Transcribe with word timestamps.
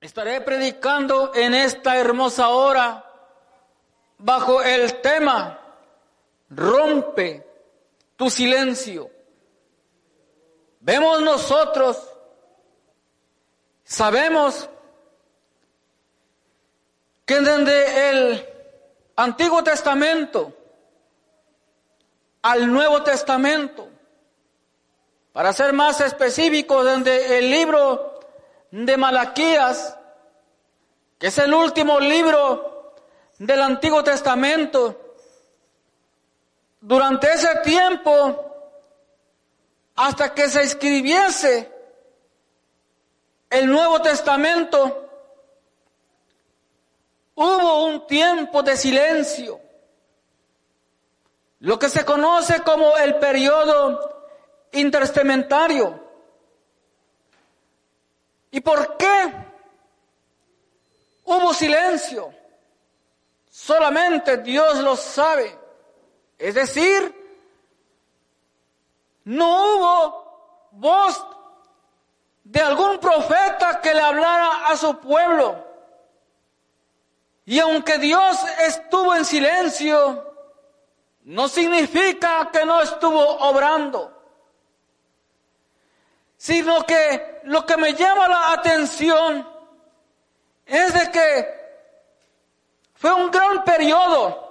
Estaré 0.00 0.40
predicando 0.42 1.34
en 1.34 1.54
esta 1.54 1.96
hermosa 1.96 2.50
hora 2.50 3.04
bajo 4.18 4.62
el 4.62 5.00
tema 5.00 5.58
Rompe 6.50 7.44
tu 8.16 8.30
silencio. 8.30 9.10
Vemos 10.80 11.20
nosotros, 11.20 11.98
sabemos 13.82 14.70
que 17.26 17.40
desde 17.40 18.10
el 18.10 18.48
Antiguo 19.16 19.64
Testamento 19.64 20.54
al 22.42 22.72
Nuevo 22.72 23.02
Testamento, 23.02 23.88
para 25.32 25.52
ser 25.52 25.72
más 25.72 26.00
específico, 26.00 26.84
desde 26.84 27.38
el 27.38 27.50
libro 27.50 28.17
de 28.70 28.96
Malaquías, 28.96 29.96
que 31.18 31.28
es 31.28 31.38
el 31.38 31.52
último 31.54 31.98
libro 32.00 32.94
del 33.38 33.62
Antiguo 33.62 34.02
Testamento, 34.04 35.14
durante 36.80 37.32
ese 37.32 37.56
tiempo, 37.64 38.44
hasta 39.96 40.32
que 40.32 40.48
se 40.48 40.62
escribiese 40.62 41.72
el 43.50 43.66
Nuevo 43.66 44.00
Testamento, 44.00 45.10
hubo 47.34 47.84
un 47.86 48.06
tiempo 48.06 48.62
de 48.62 48.76
silencio, 48.76 49.60
lo 51.60 51.78
que 51.78 51.88
se 51.88 52.04
conoce 52.04 52.62
como 52.62 52.96
el 52.96 53.16
periodo 53.16 54.26
intertestamentario. 54.72 56.07
¿Y 58.50 58.60
por 58.60 58.96
qué 58.96 59.34
hubo 61.24 61.52
silencio? 61.52 62.32
Solamente 63.50 64.38
Dios 64.38 64.78
lo 64.78 64.96
sabe. 64.96 65.58
Es 66.38 66.54
decir, 66.54 67.14
no 69.24 69.76
hubo 69.76 70.68
voz 70.72 71.26
de 72.44 72.60
algún 72.60 72.98
profeta 72.98 73.80
que 73.80 73.92
le 73.92 74.00
hablara 74.00 74.66
a 74.66 74.76
su 74.76 74.98
pueblo. 74.98 75.66
Y 77.44 77.58
aunque 77.58 77.98
Dios 77.98 78.38
estuvo 78.60 79.14
en 79.14 79.24
silencio, 79.24 80.34
no 81.24 81.48
significa 81.48 82.48
que 82.50 82.64
no 82.64 82.80
estuvo 82.80 83.20
obrando 83.20 84.17
sino 86.38 86.86
que 86.86 87.40
lo 87.44 87.66
que 87.66 87.76
me 87.76 87.92
llama 87.94 88.28
la 88.28 88.52
atención 88.52 89.46
es 90.64 90.94
de 90.94 91.10
que 91.10 91.58
fue 92.94 93.12
un 93.12 93.30
gran 93.30 93.64
periodo. 93.64 94.46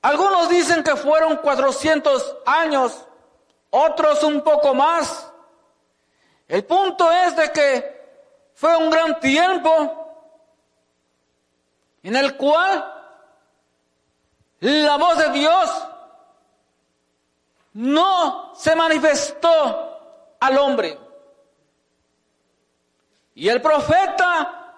Algunos 0.00 0.48
dicen 0.48 0.82
que 0.84 0.94
fueron 0.96 1.36
400 1.36 2.36
años, 2.46 3.04
otros 3.70 4.22
un 4.22 4.42
poco 4.42 4.72
más. 4.72 5.30
El 6.46 6.64
punto 6.64 7.10
es 7.10 7.36
de 7.36 7.52
que 7.52 8.02
fue 8.54 8.76
un 8.76 8.88
gran 8.88 9.18
tiempo 9.18 9.98
en 12.04 12.14
el 12.16 12.36
cual 12.36 12.88
la 14.60 14.96
voz 14.96 15.18
de 15.18 15.30
Dios 15.30 15.88
no 17.74 18.54
se 18.54 18.76
manifestó 18.76 20.36
al 20.40 20.58
hombre. 20.58 20.98
Y 23.34 23.48
el 23.48 23.62
profeta, 23.62 24.74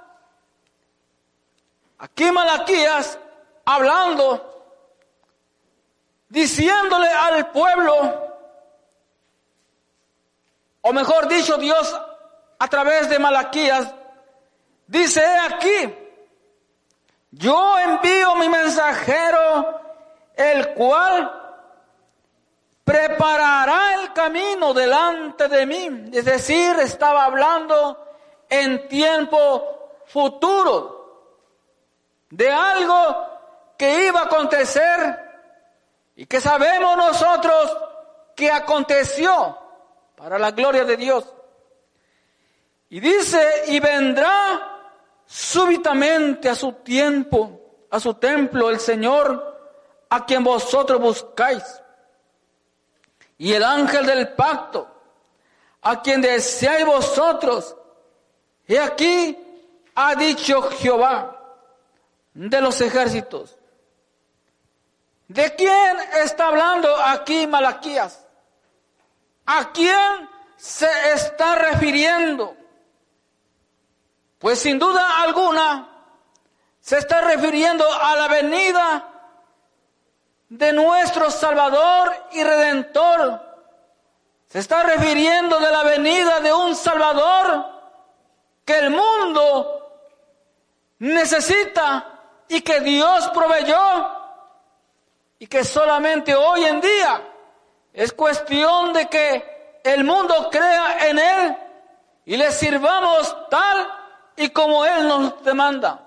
aquí 1.99 2.31
Malaquías, 2.31 3.19
hablando, 3.65 4.51
diciéndole 6.29 7.09
al 7.09 7.51
pueblo, 7.51 8.25
o 10.83 10.93
mejor 10.93 11.29
dicho, 11.29 11.57
Dios 11.57 12.01
a 12.59 12.69
través 12.69 13.09
de 13.09 13.19
Malaquías, 13.19 13.93
dice 14.87 15.25
aquí, 15.25 15.95
yo 17.31 17.79
envío 17.79 18.37
mi 18.37 18.49
mensajero, 18.49 19.81
el 20.37 20.75
cual 20.75 21.44
preparará 22.85 24.03
el 24.03 24.13
camino 24.13 24.75
delante 24.75 25.49
de 25.49 25.67
mí. 25.67 26.11
Es 26.13 26.27
decir, 26.27 26.77
estaba 26.79 27.25
hablando 27.25 28.07
en 28.49 28.87
tiempo 28.89 30.03
futuro 30.07 30.95
de 32.31 32.51
algo 32.51 33.27
que 33.79 34.07
iba 34.07 34.21
a 34.21 34.25
acontecer 34.25 35.21
y 36.15 36.27
que 36.27 36.41
sabemos 36.41 36.97
nosotros 36.97 37.77
que 38.37 38.51
aconteció 38.51 39.59
para 40.15 40.39
la 40.39 40.51
gloria 40.51 40.85
de 40.85 40.97
Dios. 40.97 41.33
Y 42.91 43.01
dice, 43.01 43.65
y 43.69 43.81
vendrá 43.81 44.71
súbitamente 45.25 46.49
a 46.49 46.55
su 46.55 46.75
tiempo, 46.75 47.87
a 47.91 47.99
su 47.99 48.15
templo, 48.15 48.71
el 48.71 48.79
Señor, 48.79 49.55
a 50.11 50.25
quien 50.25 50.45
vosotros 50.45 51.01
buscáis 51.01 51.83
y 53.39 53.53
el 53.53 53.65
ángel 53.65 54.07
del 54.07 54.29
pacto, 54.35 54.89
a 55.83 56.01
quien 56.01 56.21
deseáis 56.21 56.87
vosotros. 56.87 57.77
Y 58.67 58.77
aquí 58.77 59.39
ha 59.95 60.15
dicho 60.15 60.63
Jehová 60.63 61.41
de 62.33 62.61
los 62.61 62.81
ejércitos. 62.81 63.57
¿De 65.29 65.55
quién 65.55 65.99
está 66.23 66.49
hablando 66.49 66.95
aquí 66.97 67.47
Malaquías? 67.47 68.27
¿A 69.47 69.73
quién 69.73 70.29
se 70.57 70.89
está 71.13 71.55
refiriendo? 71.57 72.57
Pues 74.39 74.59
sin 74.59 74.79
duda 74.79 75.23
alguna 75.23 75.91
se 76.81 76.99
está 76.99 77.23
refiriendo 77.23 77.87
a 77.91 78.15
la 78.17 78.29
venida 78.29 79.14
de 80.59 80.73
nuestro 80.73 81.31
Salvador 81.31 82.15
y 82.33 82.43
Redentor. 82.45 83.41
Se 84.47 84.61
está 84.61 84.85
refiriendo 84.85 85.59
de 85.59 85.71
la 85.71 85.83
venida 85.83 86.39
de 86.39 86.53
un 86.53 86.77
Salvador 86.77 87.65
que 88.65 88.79
el 88.79 88.91
mundo 88.91 90.21
necesita 91.01 92.21
y 92.49 92.61
que 92.61 92.81
Dios 92.81 93.29
proveyó 93.31 93.77
y 95.41 95.49
que 95.49 95.65
solamente 95.65 96.37
hoy 96.37 96.65
en 96.65 96.81
día 96.81 97.21
es 97.93 98.13
cuestión 98.13 98.93
de 98.93 99.09
que 99.09 99.81
el 99.83 100.05
mundo 100.05 100.51
crea 100.53 101.09
en 101.09 101.19
Él 101.19 101.57
y 102.27 102.37
le 102.37 102.53
sirvamos 102.53 103.49
tal 103.51 103.89
y 104.37 104.51
como 104.51 104.85
Él 104.85 105.09
nos 105.09 105.43
demanda. 105.43 106.01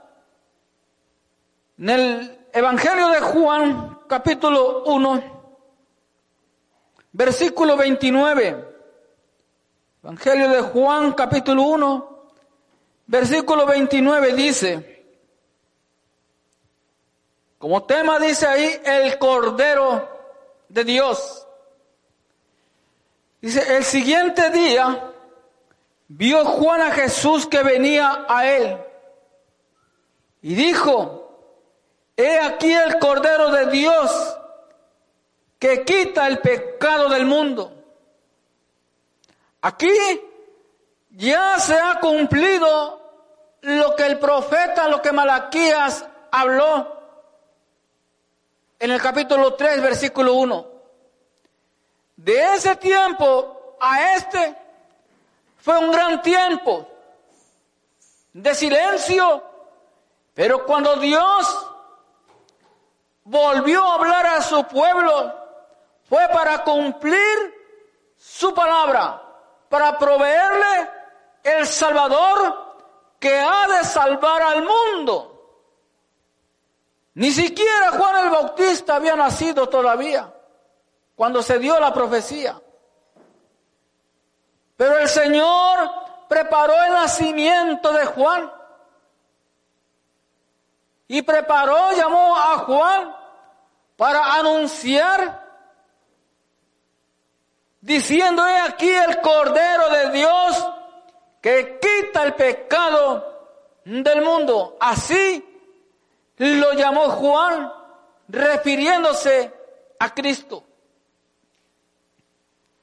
En 1.78 1.90
el 1.90 2.48
Evangelio 2.54 3.10
de 3.10 3.20
Juan, 3.20 3.97
capítulo 4.08 4.84
1, 4.86 5.24
versículo 7.12 7.76
29. 7.78 8.66
Evangelio 10.04 10.50
de 10.50 10.62
Juan, 10.62 11.14
capítulo 11.14 11.64
1, 11.64 12.24
versículo 13.08 13.66
29 13.66 14.34
dice, 14.34 14.98
como 17.58 17.84
tema 17.84 18.20
dice 18.20 18.46
ahí, 18.46 18.82
el 18.86 19.18
Cordero 19.18 20.08
de 20.70 20.84
Dios. 20.84 21.46
Dice, 23.42 23.78
el 23.78 23.84
siguiente 23.84 24.50
día 24.52 25.12
vio 26.08 26.46
Juan 26.46 26.82
a 26.82 26.92
Jesús 26.92 27.48
que 27.48 27.64
venía 27.64 28.26
a 28.28 28.48
él 28.48 28.78
y 30.42 30.56
dijo, 30.56 31.17
He 32.18 32.40
aquí 32.40 32.74
el 32.74 32.98
Cordero 32.98 33.52
de 33.52 33.68
Dios 33.68 34.38
que 35.60 35.86
quita 35.86 36.26
el 36.26 36.40
pecado 36.40 37.10
del 37.10 37.28
mundo. 37.28 37.72
Aquí 39.62 39.92
ya 41.12 41.60
se 41.60 41.76
ha 41.76 42.00
cumplido 42.00 43.02
lo 43.62 43.96
que 43.96 44.08
el 44.08 44.18
profeta, 44.18 44.88
lo 44.88 45.00
que 45.00 45.12
Malaquías 45.12 46.06
habló 46.32 46.98
en 48.80 48.92
el 48.92 49.02
capítulo 49.02 49.54
3, 49.54 49.82
versículo 49.82 50.34
1. 50.34 50.68
De 52.16 52.54
ese 52.56 52.76
tiempo 52.78 53.78
a 53.80 54.16
este 54.16 54.56
fue 55.60 55.78
un 55.78 55.92
gran 55.92 56.22
tiempo 56.24 56.88
de 58.34 58.56
silencio, 58.56 59.44
pero 60.34 60.66
cuando 60.66 60.96
Dios 60.96 61.67
volvió 63.28 63.84
a 63.86 63.96
hablar 63.96 64.26
a 64.26 64.42
su 64.42 64.64
pueblo 64.66 65.34
fue 66.08 66.28
para 66.30 66.64
cumplir 66.64 67.54
su 68.16 68.54
palabra, 68.54 69.22
para 69.70 69.98
proveerle 69.98 70.90
el 71.44 71.68
Salvador 71.68 72.76
que 73.20 73.38
ha 73.38 73.68
de 73.68 73.84
salvar 73.84 74.42
al 74.42 74.64
mundo. 74.64 75.34
Ni 77.16 77.32
siquiera 77.32 77.92
Juan 77.92 78.26
el 78.26 78.30
Bautista 78.30 78.96
había 78.96 79.16
nacido 79.16 79.68
todavía 79.68 80.34
cuando 81.16 81.42
se 81.42 81.60
dio 81.60 81.80
la 81.80 81.94
profecía. 81.94 82.62
Pero 84.78 85.00
el 85.00 85.10
Señor 85.10 85.90
preparó 86.30 86.82
el 86.84 86.94
nacimiento 86.94 87.92
de 87.92 88.06
Juan. 88.06 88.57
Y 91.08 91.22
preparó, 91.22 91.92
llamó 91.96 92.36
a 92.36 92.58
Juan 92.60 93.16
para 93.96 94.34
anunciar, 94.36 95.46
diciendo, 97.82 98.46
he 98.46 98.60
aquí 98.60 98.90
el 98.90 99.22
Cordero 99.22 99.90
de 99.90 100.12
Dios 100.12 100.68
que 101.42 101.80
quita 101.80 102.24
el 102.24 102.34
pecado 102.34 103.82
del 103.86 104.22
mundo. 104.22 104.78
Así 104.80 105.44
lo 106.38 106.74
llamó 106.74 107.10
Juan, 107.12 107.72
refiriéndose 108.28 109.54
a 110.00 110.14
Cristo. 110.14 110.64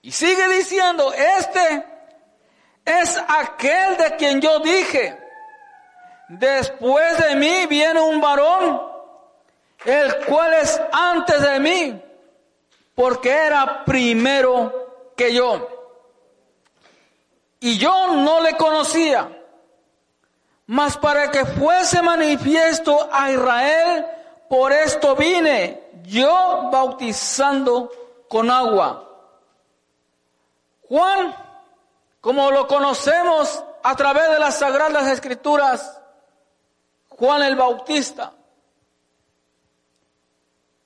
Y 0.02 0.10
sigue 0.10 0.48
diciendo, 0.48 1.12
este 1.12 1.86
es 2.84 3.18
aquel 3.26 3.96
de 3.96 4.16
quien 4.16 4.40
yo 4.40 4.58
dije, 4.60 5.18
después 6.38 7.18
de 7.18 7.36
mí 7.36 7.66
viene 7.66 8.00
un 8.00 8.20
varón, 8.20 8.82
el 9.84 10.24
cual 10.26 10.54
es 10.54 10.80
antes 10.92 11.40
de 11.40 11.60
mí, 11.60 12.02
porque 12.94 13.30
era 13.30 13.84
primero 13.84 15.12
que 15.16 15.34
yo. 15.34 15.68
Y 17.60 17.78
yo 17.78 18.08
no 18.08 18.40
le 18.40 18.56
conocía, 18.56 19.28
mas 20.66 20.96
para 20.96 21.30
que 21.30 21.44
fuese 21.44 22.02
manifiesto 22.02 23.08
a 23.10 23.30
Israel, 23.30 24.06
por 24.48 24.72
esto 24.72 25.16
vine, 25.16 25.90
yo 26.04 26.68
bautizando 26.70 27.90
con 28.28 28.50
agua. 28.50 29.00
Juan 30.88 31.34
como 32.24 32.50
lo 32.50 32.66
conocemos 32.66 33.62
a 33.82 33.94
través 33.96 34.30
de 34.30 34.38
las 34.38 34.58
sagradas 34.58 35.08
escrituras, 35.08 36.00
Juan 37.18 37.42
el 37.42 37.56
Bautista, 37.56 38.32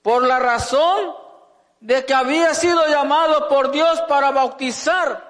por 0.02 0.26
la 0.26 0.38
razón 0.38 1.14
de 1.80 2.04
que 2.04 2.14
había 2.14 2.54
sido 2.54 2.86
llamado 2.86 3.48
por 3.48 3.70
Dios 3.70 4.00
para 4.02 4.30
bautizar. 4.30 5.26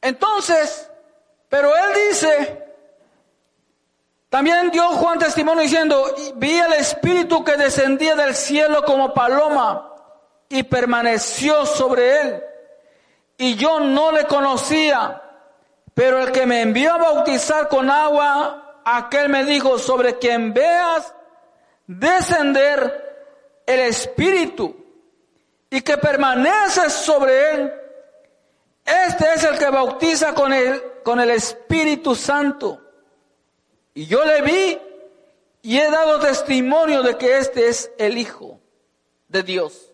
Entonces, 0.00 0.90
pero 1.48 1.74
él 1.74 2.08
dice, 2.08 2.74
también 4.28 4.70
dio 4.70 4.88
Juan 4.88 5.18
testimonio 5.18 5.62
diciendo, 5.62 6.04
vi 6.34 6.58
el 6.58 6.72
Espíritu 6.74 7.44
que 7.44 7.56
descendía 7.56 8.14
del 8.14 8.34
cielo 8.34 8.84
como 8.84 9.14
paloma 9.14 9.94
y 10.48 10.62
permaneció 10.62 11.64
sobre 11.66 12.20
él 12.20 12.42
y 13.38 13.54
yo 13.56 13.80
no 13.80 14.12
le 14.12 14.24
conocía, 14.24 15.22
pero 15.94 16.22
el 16.22 16.32
que 16.32 16.46
me 16.46 16.62
envió 16.62 16.94
a 16.94 16.98
bautizar 16.98 17.68
con 17.68 17.90
agua, 17.90 18.65
aquel 18.86 19.28
me 19.28 19.44
dijo, 19.44 19.78
sobre 19.78 20.16
quien 20.16 20.54
veas 20.54 21.12
descender 21.88 23.62
el 23.66 23.80
Espíritu 23.80 24.76
y 25.68 25.80
que 25.80 25.98
permanece 25.98 26.88
sobre 26.88 27.52
él, 27.52 27.74
este 28.84 29.34
es 29.34 29.42
el 29.42 29.58
que 29.58 29.68
bautiza 29.68 30.32
con 30.34 30.52
el, 30.52 31.02
con 31.02 31.18
el 31.18 31.30
Espíritu 31.30 32.14
Santo. 32.14 32.80
Y 33.92 34.06
yo 34.06 34.24
le 34.24 34.42
vi 34.42 34.78
y 35.62 35.78
he 35.78 35.90
dado 35.90 36.20
testimonio 36.20 37.02
de 37.02 37.18
que 37.18 37.38
este 37.38 37.68
es 37.68 37.90
el 37.98 38.16
Hijo 38.16 38.60
de 39.26 39.42
Dios. 39.42 39.92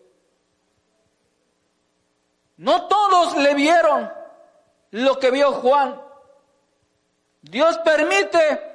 No 2.57 2.87
todos 2.87 3.35
le 3.37 3.55
vieron 3.55 4.13
lo 4.91 5.17
que 5.17 5.31
vio 5.31 5.51
Juan. 5.53 5.99
Dios 7.41 7.79
permite 7.79 8.72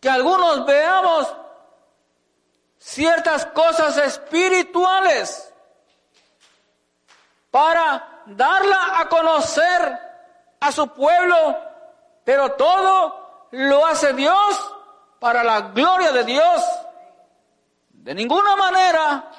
que 0.00 0.08
algunos 0.08 0.64
veamos 0.64 1.32
ciertas 2.78 3.44
cosas 3.46 3.96
espirituales 3.98 5.52
para 7.50 8.22
darla 8.26 8.98
a 9.00 9.08
conocer 9.08 9.98
a 10.60 10.72
su 10.72 10.88
pueblo, 10.88 11.56
pero 12.24 12.52
todo 12.52 13.48
lo 13.50 13.84
hace 13.86 14.12
Dios 14.14 14.74
para 15.18 15.44
la 15.44 15.60
gloria 15.60 16.12
de 16.12 16.24
Dios. 16.24 16.64
De 17.90 18.14
ninguna 18.14 18.56
manera 18.56 19.30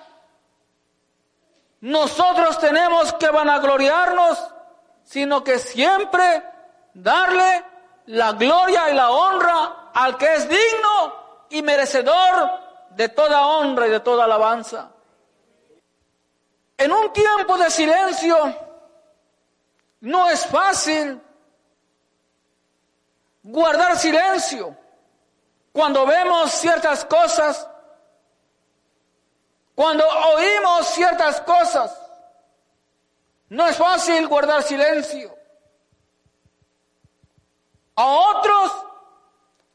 nosotros 1.81 2.60
tenemos 2.60 3.12
que 3.13 3.30
vanagloriarnos, 3.30 4.38
sino 5.04 5.44
que 5.44 5.58
siempre 5.58 6.44
darle 6.94 7.66
la 8.06 8.34
gloria 8.34 8.92
y 8.92 8.94
la 8.94 9.10
honra 9.10 9.81
al 9.93 10.17
que 10.17 10.35
es 10.35 10.47
digno 10.47 11.47
y 11.49 11.61
merecedor 11.61 12.49
de 12.91 13.09
toda 13.09 13.47
honra 13.47 13.88
y 13.88 13.91
de 13.91 13.99
toda 13.99 14.25
alabanza. 14.25 14.91
En 16.77 16.91
un 16.91 17.13
tiempo 17.13 17.57
de 17.57 17.69
silencio 17.69 18.38
no 20.01 20.29
es 20.29 20.45
fácil 20.45 21.21
guardar 23.43 23.97
silencio 23.97 24.75
cuando 25.71 26.05
vemos 26.05 26.51
ciertas 26.51 27.05
cosas 27.05 27.67
cuando 29.81 30.05
oímos 30.07 30.88
ciertas 30.89 31.41
cosas, 31.41 31.97
no 33.49 33.67
es 33.67 33.75
fácil 33.75 34.27
guardar 34.27 34.61
silencio. 34.61 35.35
A 37.95 38.05
otros 38.05 38.85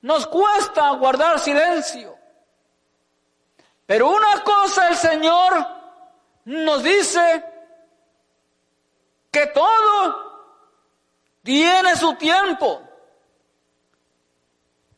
nos 0.02 0.26
cuesta 0.26 0.90
guardar 0.90 1.38
silencio. 1.38 2.16
Pero 3.86 4.10
una 4.10 4.42
cosa 4.42 4.88
el 4.88 4.96
Señor 4.96 5.66
nos 6.44 6.82
dice, 6.82 7.44
que 9.36 9.46
todo 9.48 10.32
tiene 11.42 11.94
su 11.94 12.14
tiempo. 12.14 12.80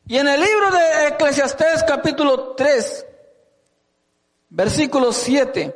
Y 0.07 0.17
en 0.17 0.29
el 0.29 0.39
libro 0.39 0.71
de 0.71 1.07
Eclesiastés 1.07 1.83
capítulo 1.83 2.55
3, 2.55 3.05
Versículo 4.51 5.11
7. 5.11 5.75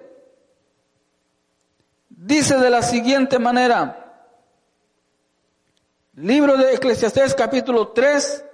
Dice 2.08 2.58
de 2.58 2.70
la 2.70 2.82
siguiente 2.82 3.38
manera, 3.38 4.26
libro 6.16 6.56
de 6.56 6.74
Eclesiastés 6.74 7.36
capítulo 7.36 7.90
3, 7.90 8.46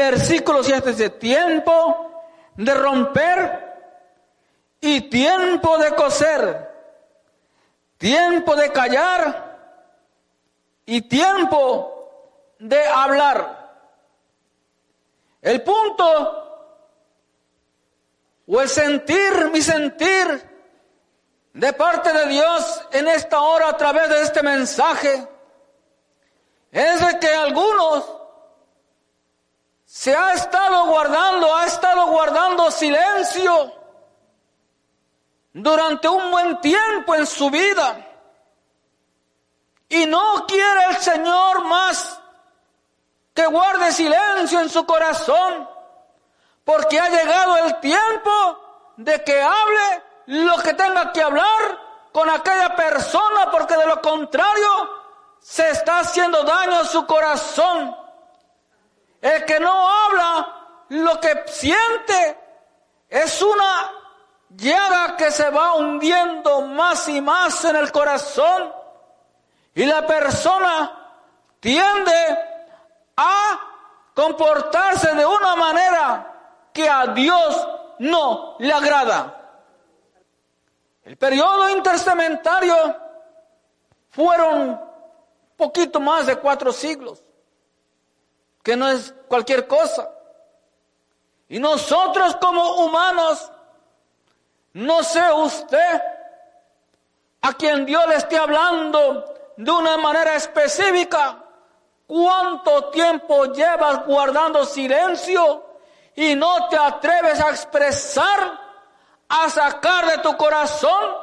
versículo 0.00 0.64
7 0.64 0.92
dice, 0.92 1.10
tiempo 1.10 2.10
de 2.56 2.74
romper 2.74 3.70
y 4.80 5.02
tiempo 5.10 5.76
de 5.76 5.94
coser, 5.94 6.70
tiempo 7.98 8.56
de 8.56 8.72
callar 8.72 9.58
y 10.86 11.02
tiempo 11.02 12.54
de 12.58 12.82
hablar. 12.86 13.58
El 15.42 15.62
punto 15.62 16.06
o 18.46 18.60
el 18.60 18.68
sentir, 18.70 19.50
mi 19.52 19.60
sentir 19.60 20.48
de 21.52 21.72
parte 21.74 22.10
de 22.10 22.26
Dios 22.26 22.86
en 22.92 23.06
esta 23.06 23.40
hora 23.42 23.68
a 23.68 23.76
través 23.76 24.08
de 24.08 24.22
este 24.22 24.42
mensaje, 24.42 25.28
es 26.72 27.06
de 27.06 27.18
que 27.18 27.34
algunos 27.34 28.19
se 29.92 30.14
ha 30.14 30.34
estado 30.34 30.86
guardando, 30.86 31.52
ha 31.56 31.66
estado 31.66 32.06
guardando 32.06 32.70
silencio 32.70 33.74
durante 35.52 36.08
un 36.08 36.30
buen 36.30 36.60
tiempo 36.60 37.16
en 37.16 37.26
su 37.26 37.50
vida. 37.50 38.06
Y 39.88 40.06
no 40.06 40.46
quiere 40.46 40.84
el 40.90 40.96
Señor 40.98 41.64
más 41.64 42.20
que 43.34 43.44
guarde 43.46 43.90
silencio 43.90 44.60
en 44.60 44.70
su 44.70 44.86
corazón 44.86 45.68
porque 46.64 47.00
ha 47.00 47.08
llegado 47.08 47.56
el 47.56 47.80
tiempo 47.80 48.94
de 48.96 49.24
que 49.24 49.42
hable 49.42 50.04
lo 50.26 50.56
que 50.58 50.72
tenga 50.74 51.10
que 51.10 51.20
hablar 51.20 51.80
con 52.12 52.30
aquella 52.30 52.76
persona, 52.76 53.50
porque 53.50 53.76
de 53.76 53.86
lo 53.86 54.00
contrario 54.00 54.88
se 55.40 55.68
está 55.70 55.98
haciendo 55.98 56.44
daño 56.44 56.78
a 56.78 56.84
su 56.84 57.04
corazón. 57.06 57.99
El 59.20 59.44
que 59.44 59.60
no 59.60 59.88
habla 59.88 60.86
lo 60.88 61.20
que 61.20 61.44
siente 61.46 62.38
es 63.08 63.42
una 63.42 63.92
llaga 64.50 65.16
que 65.16 65.30
se 65.30 65.50
va 65.50 65.74
hundiendo 65.74 66.62
más 66.62 67.08
y 67.08 67.20
más 67.20 67.64
en 67.64 67.76
el 67.76 67.92
corazón 67.92 68.72
y 69.74 69.84
la 69.84 70.06
persona 70.06 70.96
tiende 71.60 72.38
a 73.16 73.60
comportarse 74.14 75.14
de 75.14 75.24
una 75.24 75.54
manera 75.56 76.70
que 76.72 76.88
a 76.88 77.06
Dios 77.08 77.68
no 78.00 78.56
le 78.58 78.72
agrada. 78.72 79.36
El 81.04 81.16
periodo 81.16 81.68
intersementario 81.70 82.96
fueron 84.10 84.80
poquito 85.56 86.00
más 86.00 86.26
de 86.26 86.36
cuatro 86.36 86.72
siglos, 86.72 87.22
que 88.62 88.76
no 88.76 88.88
es 88.88 89.14
cualquier 89.28 89.66
cosa. 89.66 90.10
Y 91.48 91.58
nosotros 91.58 92.36
como 92.36 92.84
humanos, 92.84 93.50
no 94.74 95.02
sé 95.02 95.32
usted, 95.32 96.02
a 97.42 97.52
quien 97.54 97.86
Dios 97.86 98.06
le 98.06 98.16
esté 98.16 98.38
hablando 98.38 99.34
de 99.56 99.70
una 99.70 99.96
manera 99.96 100.36
específica, 100.36 101.42
cuánto 102.06 102.90
tiempo 102.90 103.46
llevas 103.46 104.06
guardando 104.06 104.64
silencio 104.64 105.64
y 106.14 106.34
no 106.34 106.68
te 106.68 106.76
atreves 106.76 107.40
a 107.40 107.50
expresar, 107.50 108.60
a 109.28 109.48
sacar 109.48 110.06
de 110.06 110.18
tu 110.18 110.36
corazón 110.36 111.16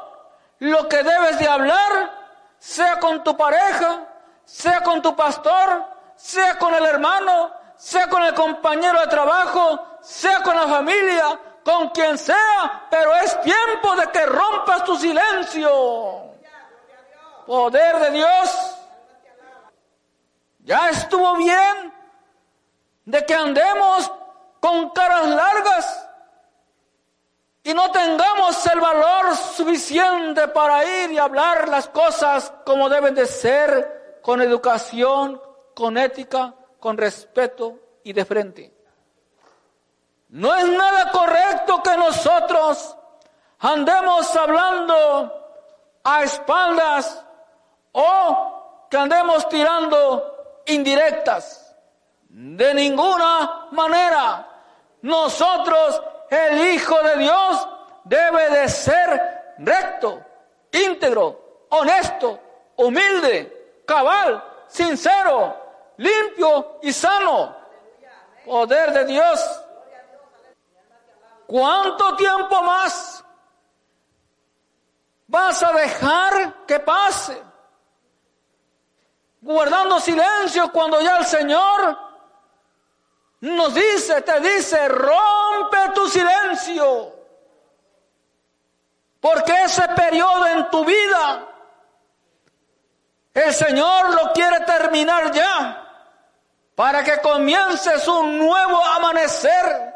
lo 0.59 0.87
que 0.87 1.03
debes 1.03 1.39
de 1.39 1.47
hablar, 1.47 2.11
sea 2.57 2.99
con 2.99 3.23
tu 3.23 3.37
pareja, 3.37 4.07
sea 4.43 4.81
con 4.81 5.01
tu 5.01 5.15
pastor, 5.15 5.96
sea 6.17 6.57
con 6.57 6.73
el 6.73 6.85
hermano, 6.85 7.51
sea 7.77 8.09
con 8.09 8.23
el 8.23 8.33
compañero 8.33 8.99
de 8.99 9.07
trabajo, 9.07 9.99
sea 10.01 10.41
con 10.41 10.55
la 10.55 10.67
familia, 10.67 11.39
con 11.63 11.89
quien 11.89 12.17
sea, 12.17 12.87
pero 12.89 13.15
es 13.15 13.39
tiempo 13.41 13.95
de 13.95 14.07
que 14.07 14.25
rompas 14.25 14.83
tu 14.83 14.95
silencio. 14.97 16.33
Poder 17.45 17.99
de 17.99 18.11
Dios. 18.11 18.77
Ya 20.59 20.89
estuvo 20.89 21.35
bien 21.37 21.93
de 23.05 23.25
que 23.25 23.33
andemos 23.33 24.11
con 24.59 24.89
caras 24.89 25.27
largas 25.27 26.09
y 27.63 27.73
no 27.73 27.91
tengamos 27.91 28.65
el 28.65 28.79
valor 28.79 29.35
suficiente 29.35 30.47
para 30.49 30.83
ir 31.03 31.11
y 31.11 31.17
hablar 31.17 31.69
las 31.69 31.87
cosas 31.89 32.51
como 32.65 32.89
deben 32.89 33.13
de 33.13 33.25
ser, 33.25 34.19
con 34.21 34.41
educación, 34.41 35.41
con 35.77 35.95
ética, 35.95 36.55
con 36.79 36.97
respeto 36.97 37.99
y 38.03 38.11
de 38.11 38.25
frente. 38.25 38.73
No 40.29 40.55
es 40.55 40.67
nada 40.67 41.11
correcto 41.11 41.83
que 41.83 41.95
nosotros 41.95 42.97
andemos 43.59 44.35
hablando 44.35 45.31
a 46.03 46.23
espaldas 46.23 47.23
o 47.91 48.87
que 48.89 48.97
andemos 48.97 49.47
tirando 49.49 50.63
indirectas. 50.65 51.75
De 52.27 52.73
ninguna 52.73 53.67
manera. 53.69 54.47
Nosotros, 55.03 56.01
el 56.31 56.73
Hijo 56.73 56.99
de 57.03 57.17
Dios, 57.17 57.67
debe 58.03 58.49
de 58.49 58.67
ser 58.67 59.53
recto, 59.59 60.25
íntegro, 60.71 61.67
honesto, 61.69 62.39
humilde, 62.77 63.83
cabal, 63.85 64.43
sincero, 64.67 65.66
limpio 65.97 66.79
y 66.81 66.93
sano. 66.93 67.55
Poder 68.45 68.93
de 68.93 69.05
Dios. 69.05 69.61
¿Cuánto 71.45 72.15
tiempo 72.15 72.61
más 72.61 73.23
vas 75.27 75.63
a 75.63 75.73
dejar 75.73 76.65
que 76.65 76.79
pase? 76.79 77.41
Guardando 79.41 79.99
silencio 79.99 80.71
cuando 80.71 80.99
ya 81.01 81.17
el 81.17 81.25
Señor 81.25 81.97
nos 83.39 83.73
dice, 83.73 84.21
te 84.21 84.39
dice, 84.39 84.87
rompe 84.87 85.77
tu 85.93 86.07
silencio. 86.07 87.13
Porque 89.19 89.63
ese 89.63 89.87
periodo 89.89 90.47
en 90.47 90.69
tu 90.69 90.83
vida, 90.85 91.47
el 93.33 93.53
Señor 93.53 94.13
lo 94.15 94.33
quiere 94.33 94.61
terminar 94.61 95.31
ya. 95.31 95.86
Para 96.77 97.03
que 97.03 97.19
comiences 97.21 98.07
un 98.07 98.37
nuevo 98.37 98.77
amanecer 98.85 99.95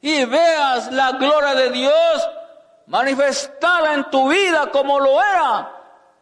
y 0.00 0.24
veas 0.24 0.90
la 0.90 1.12
gloria 1.12 1.54
de 1.54 1.68
Dios 1.68 2.30
manifestada 2.86 3.92
en 3.92 4.08
tu 4.08 4.30
vida 4.30 4.70
como 4.70 4.98
lo 4.98 5.22
era 5.22 5.70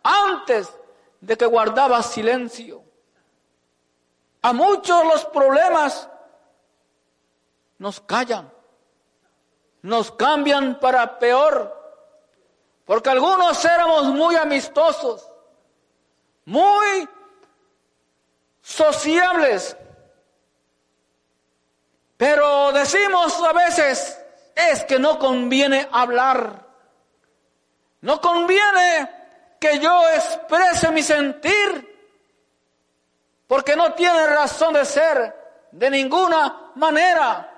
antes 0.03 0.77
de 1.21 1.37
que 1.37 1.47
guardabas 1.47 2.07
silencio. 2.07 2.83
A 4.43 4.53
muchos 4.53 5.05
los 5.05 5.25
problemas 5.27 6.09
nos 7.79 8.01
callan, 8.01 8.53
nos 9.83 10.11
cambian 10.11 10.81
para 10.81 11.21
peor, 11.21 12.03
porque 12.85 13.11
algunos 13.11 13.65
éramos 13.65 14.07
muy 14.07 14.35
amistosos, 14.35 15.31
muy 16.47 17.09
sociables, 18.69 19.75
pero 22.19 22.71
decimos 22.73 23.43
a 23.43 23.53
veces, 23.55 24.21
es 24.55 24.85
que 24.85 24.99
no 24.99 25.19
conviene 25.19 25.89
hablar, 25.91 26.67
no 28.03 28.21
conviene 28.21 29.11
que 29.59 29.79
yo 29.79 30.03
exprese 30.11 30.91
mi 30.91 31.03
sentir, 31.03 31.97
porque 33.47 33.75
no 33.75 33.95
tiene 33.95 34.27
razón 34.27 34.75
de 34.75 34.85
ser 34.85 35.35
de 35.73 35.91
ninguna 35.91 36.73
manera. 36.75 37.51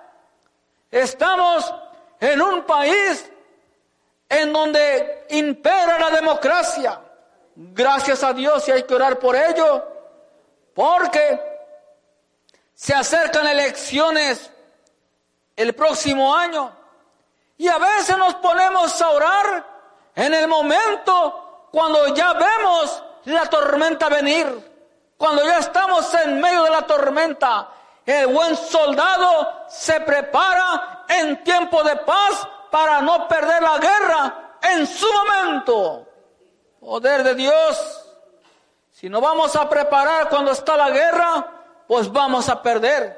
Estamos 0.92 1.74
en 2.20 2.40
un 2.40 2.62
país 2.62 3.28
en 4.28 4.52
donde 4.52 5.26
impera 5.30 5.98
la 5.98 6.10
democracia. 6.10 7.00
Gracias 7.56 8.22
a 8.22 8.32
Dios 8.32 8.68
y 8.68 8.70
hay 8.70 8.84
que 8.84 8.94
orar 8.94 9.18
por 9.18 9.34
ello, 9.34 9.89
porque 10.74 11.40
se 12.74 12.94
acercan 12.94 13.46
elecciones 13.46 14.50
el 15.56 15.74
próximo 15.74 16.34
año 16.34 16.72
y 17.58 17.68
a 17.68 17.78
veces 17.78 18.16
nos 18.16 18.34
ponemos 18.36 19.00
a 19.02 19.10
orar 19.10 19.66
en 20.14 20.34
el 20.34 20.48
momento 20.48 21.68
cuando 21.70 22.14
ya 22.14 22.32
vemos 22.32 23.02
la 23.24 23.46
tormenta 23.46 24.08
venir, 24.08 25.12
cuando 25.16 25.44
ya 25.44 25.58
estamos 25.58 26.12
en 26.14 26.40
medio 26.40 26.62
de 26.64 26.70
la 26.70 26.82
tormenta 26.82 27.68
el 28.10 28.26
buen 28.26 28.56
soldado 28.56 29.66
se 29.68 30.00
prepara 30.00 31.04
en 31.08 31.44
tiempo 31.44 31.82
de 31.84 31.96
paz 31.96 32.46
para 32.70 33.00
no 33.00 33.28
perder 33.28 33.62
la 33.62 33.78
guerra 33.78 34.58
en 34.62 34.86
su 34.86 35.06
momento. 35.12 36.08
Poder 36.80 37.22
de 37.22 37.34
Dios. 37.34 37.99
Si 39.00 39.08
no 39.08 39.18
vamos 39.18 39.56
a 39.56 39.66
preparar 39.66 40.28
cuando 40.28 40.50
está 40.50 40.76
la 40.76 40.90
guerra, 40.90 41.46
pues 41.86 42.12
vamos 42.12 42.50
a 42.50 42.60
perder. 42.60 43.16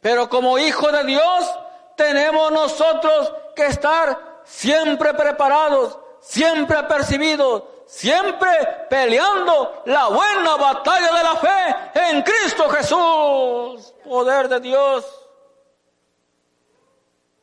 Pero 0.00 0.26
como 0.30 0.58
hijo 0.58 0.90
de 0.90 1.04
Dios, 1.04 1.52
tenemos 1.98 2.50
nosotros 2.50 3.30
que 3.54 3.66
estar 3.66 4.40
siempre 4.44 5.12
preparados, 5.12 5.98
siempre 6.18 6.78
apercibidos, 6.78 7.64
siempre 7.86 8.48
peleando 8.88 9.82
la 9.84 10.08
buena 10.08 10.56
batalla 10.56 11.12
de 11.12 11.22
la 11.22 11.36
fe 11.36 11.76
en 12.08 12.22
Cristo 12.22 12.70
Jesús. 12.70 13.92
Poder 14.02 14.48
de 14.48 14.60
Dios. 14.60 15.04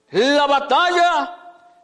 La 0.10 0.48
batalla 0.48 1.38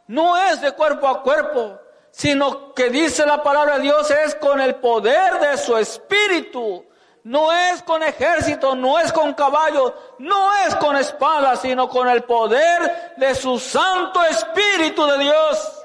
no 0.08 0.36
es 0.36 0.62
de 0.62 0.72
cuerpo 0.72 1.08
a 1.08 1.22
cuerpo, 1.22 1.80
sino 2.16 2.74
que 2.74 2.90
dice 2.90 3.26
la 3.26 3.44
palabra 3.44 3.76
de 3.76 3.82
Dios 3.82 4.10
es 4.10 4.36
con 4.36 4.62
el 4.62 4.76
poder 4.76 5.38
de 5.42 5.58
su 5.58 5.76
espíritu. 5.76 6.86
No 7.24 7.52
es 7.52 7.84
con 7.84 8.02
ejército, 8.04 8.74
no 8.74 8.98
es 9.00 9.12
con 9.12 9.34
caballos, 9.34 9.92
no 10.20 10.56
es 10.66 10.76
con 10.76 10.96
espada, 10.96 11.58
sino 11.58 11.90
con 11.90 12.08
el 12.08 12.24
poder 12.24 13.16
de 13.18 13.36
su 13.36 13.60
Santo 13.60 14.24
Espíritu 14.24 15.06
de 15.08 15.18
Dios. 15.18 15.84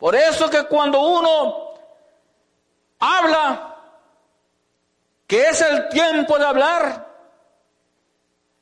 Por 0.00 0.16
eso 0.16 0.50
que 0.50 0.64
cuando 0.64 1.02
uno 1.02 1.74
habla, 2.98 3.76
que 5.28 5.48
es 5.48 5.60
el 5.60 5.88
tiempo 5.90 6.38
de 6.38 6.46
hablar, 6.46 7.06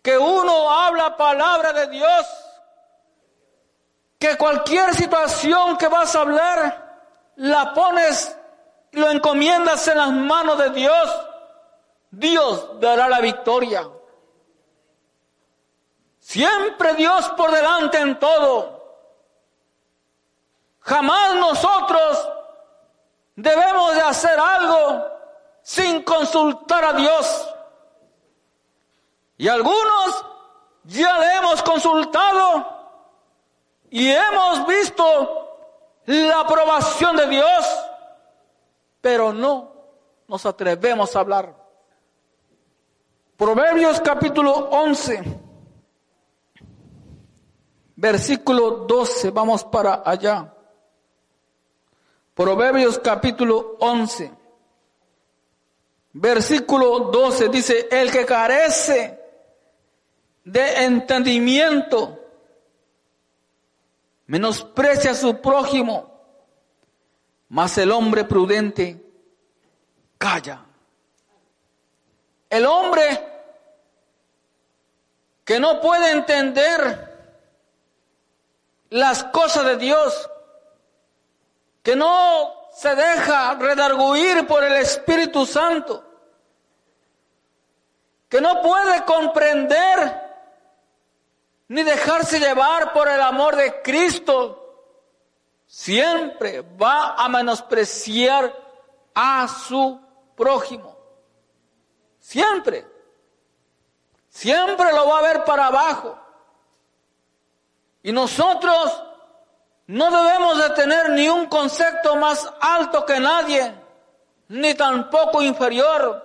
que 0.03 0.19
uno 0.19 0.71
habla 0.71 1.17
palabra 1.17 1.73
de 1.73 1.87
Dios, 1.87 2.48
que 4.19 4.37
cualquier 4.37 4.95
situación 4.95 5.77
que 5.77 5.89
vas 5.89 6.15
a 6.15 6.21
hablar, 6.21 7.03
la 7.37 7.73
pones, 7.73 8.37
lo 8.93 9.11
encomiendas 9.11 9.87
en 9.87 9.99
las 9.99 10.11
manos 10.11 10.59
de 10.59 10.71
Dios, 10.71 11.27
Dios 12.11 12.81
dará 12.81 13.09
la 13.09 13.21
victoria. 13.21 13.89
Siempre 16.19 16.95
Dios 16.95 17.29
por 17.37 17.51
delante 17.53 17.99
en 17.99 18.19
todo. 18.19 18.79
Jamás 20.81 21.35
nosotros 21.37 22.29
debemos 23.37 23.95
de 23.95 24.01
hacer 24.01 24.39
algo 24.39 25.07
sin 25.63 26.03
consultar 26.03 26.85
a 26.85 26.93
Dios. 26.95 27.55
Y 29.37 29.49
algunos 29.49 30.25
ya 30.85 31.19
le 31.19 31.35
hemos 31.35 31.63
consultado 31.63 32.78
y 33.91 34.09
hemos 34.11 34.67
visto 34.67 35.49
la 36.07 36.41
aprobación 36.41 37.17
de 37.17 37.27
Dios, 37.29 37.67
pero 39.01 39.33
no 39.33 39.73
nos 40.27 40.45
atrevemos 40.47 41.15
a 41.15 41.21
hablar. 41.21 41.55
Proverbios 43.37 44.01
capítulo 44.01 44.53
11, 44.53 45.23
versículo 47.97 48.71
12, 48.87 49.31
vamos 49.31 49.65
para 49.65 50.03
allá. 50.05 50.53
Proverbios 52.35 52.99
capítulo 52.99 53.77
11, 53.81 54.33
versículo 56.13 57.01
12 57.11 57.49
dice, 57.49 57.89
el 57.91 58.11
que 58.11 58.27
carece 58.27 59.19
de 60.45 60.85
entendimiento 60.85 62.18
menosprecia 64.29 65.11
a 65.11 65.15
su 65.15 65.41
prójimo, 65.41 66.23
mas 67.49 67.77
el 67.79 67.91
hombre 67.91 68.25
prudente 68.25 69.03
calla. 70.19 70.65
El 72.49 72.67
hombre 72.67 73.27
que 75.45 75.59
no 75.59 75.81
puede 75.81 76.13
entender 76.13 77.07
las 78.91 79.25
cosas 79.25 79.65
de 79.65 79.77
Dios, 79.77 80.31
que 81.83 81.97
no 81.97 82.69
se 82.73 82.95
deja 82.95 83.55
redarguir 83.55 84.47
por 84.47 84.63
el 84.63 84.75
Espíritu 84.77 85.47
Santo, 85.47 86.05
que 88.29 88.43
no 88.43 88.61
puede 88.61 89.05
comprender 89.05 90.28
ni 91.69 91.83
dejarse 91.83 92.41
llevar 92.41 92.93
por 92.93 93.09
el 93.09 93.21
amor 93.21 93.55
de 93.57 93.83
Cristo, 93.83 94.69
siempre 95.67 96.63
va 96.63 97.15
a 97.15 97.29
menospreciar 97.29 98.55
a 99.15 99.47
su 99.47 100.01
prójimo. 100.35 100.97
Siempre. 102.19 102.87
Siempre 104.29 104.93
lo 104.93 105.09
va 105.09 105.19
a 105.19 105.23
ver 105.23 105.45
para 105.45 105.67
abajo. 105.67 106.19
Y 108.03 108.13
nosotros 108.13 109.03
no 109.89 110.11
debemos 110.11 110.59
de 110.59 110.71
tener 110.71 111.11
ni 111.11 111.29
un 111.29 111.47
concepto 111.47 112.17
más 112.17 112.51
alto 112.61 113.05
que 113.05 113.19
nadie, 113.21 113.75
ni 114.49 114.75
tampoco 114.75 115.43
inferior, 115.43 116.25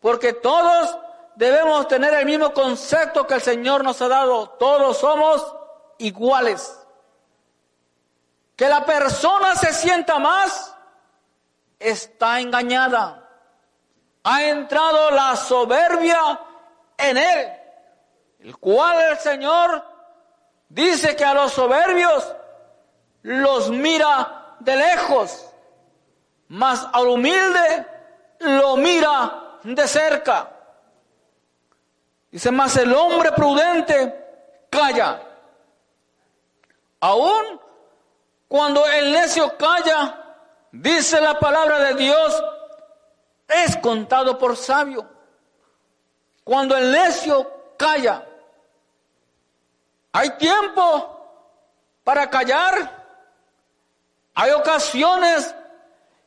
porque 0.00 0.32
todos 0.34 0.96
debemos 1.38 1.86
tener 1.86 2.12
el 2.14 2.26
mismo 2.26 2.52
concepto 2.52 3.24
que 3.24 3.34
el 3.34 3.40
Señor 3.40 3.84
nos 3.84 4.02
ha 4.02 4.08
dado. 4.08 4.48
Todos 4.58 4.98
somos 4.98 5.54
iguales. 5.98 6.76
Que 8.56 8.68
la 8.68 8.84
persona 8.84 9.54
se 9.54 9.72
sienta 9.72 10.18
más, 10.18 10.74
está 11.78 12.40
engañada. 12.40 13.24
Ha 14.24 14.42
entrado 14.48 15.12
la 15.12 15.36
soberbia 15.36 16.40
en 16.96 17.16
él, 17.16 17.52
el 18.40 18.56
cual 18.58 19.00
el 19.12 19.18
Señor 19.18 19.84
dice 20.68 21.14
que 21.14 21.24
a 21.24 21.34
los 21.34 21.52
soberbios 21.52 22.34
los 23.22 23.70
mira 23.70 24.56
de 24.58 24.74
lejos, 24.74 25.46
mas 26.48 26.84
al 26.92 27.06
humilde 27.06 27.86
lo 28.40 28.76
mira 28.76 29.60
de 29.62 29.86
cerca. 29.86 30.57
Dice, 32.38 32.52
más 32.52 32.76
el 32.76 32.94
hombre 32.94 33.32
prudente 33.32 34.64
calla. 34.70 35.20
Aún 37.00 37.60
cuando 38.46 38.86
el 38.86 39.10
necio 39.10 39.58
calla, 39.58 40.36
dice 40.70 41.20
la 41.20 41.40
palabra 41.40 41.80
de 41.80 41.94
Dios, 41.94 42.44
es 43.48 43.76
contado 43.78 44.38
por 44.38 44.56
sabio. 44.56 45.04
Cuando 46.44 46.76
el 46.76 46.92
necio 46.92 47.74
calla, 47.76 48.24
hay 50.12 50.30
tiempo 50.38 51.50
para 52.04 52.30
callar. 52.30 53.04
Hay 54.36 54.52
ocasiones 54.52 55.56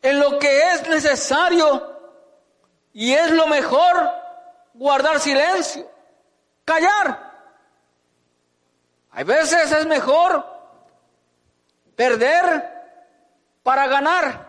en 0.01 0.19
lo 0.19 0.37
que 0.39 0.71
es 0.71 0.89
necesario 0.89 2.01
y 2.91 3.13
es 3.13 3.31
lo 3.31 3.47
mejor 3.47 4.11
guardar 4.73 5.17
silencio 5.21 5.89
callar. 6.65 7.31
Hay 9.11 9.23
veces 9.23 9.71
es 9.71 9.85
mejor 9.85 10.45
perder 11.95 12.81
para 13.63 13.87
ganar, 13.87 14.47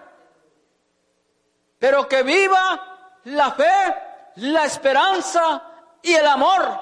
pero 1.79 2.09
que 2.09 2.22
viva 2.22 3.20
la 3.25 3.53
fe, 3.53 3.96
la 4.37 4.64
esperanza 4.64 5.62
y 6.01 6.14
el 6.14 6.27
amor. 6.27 6.81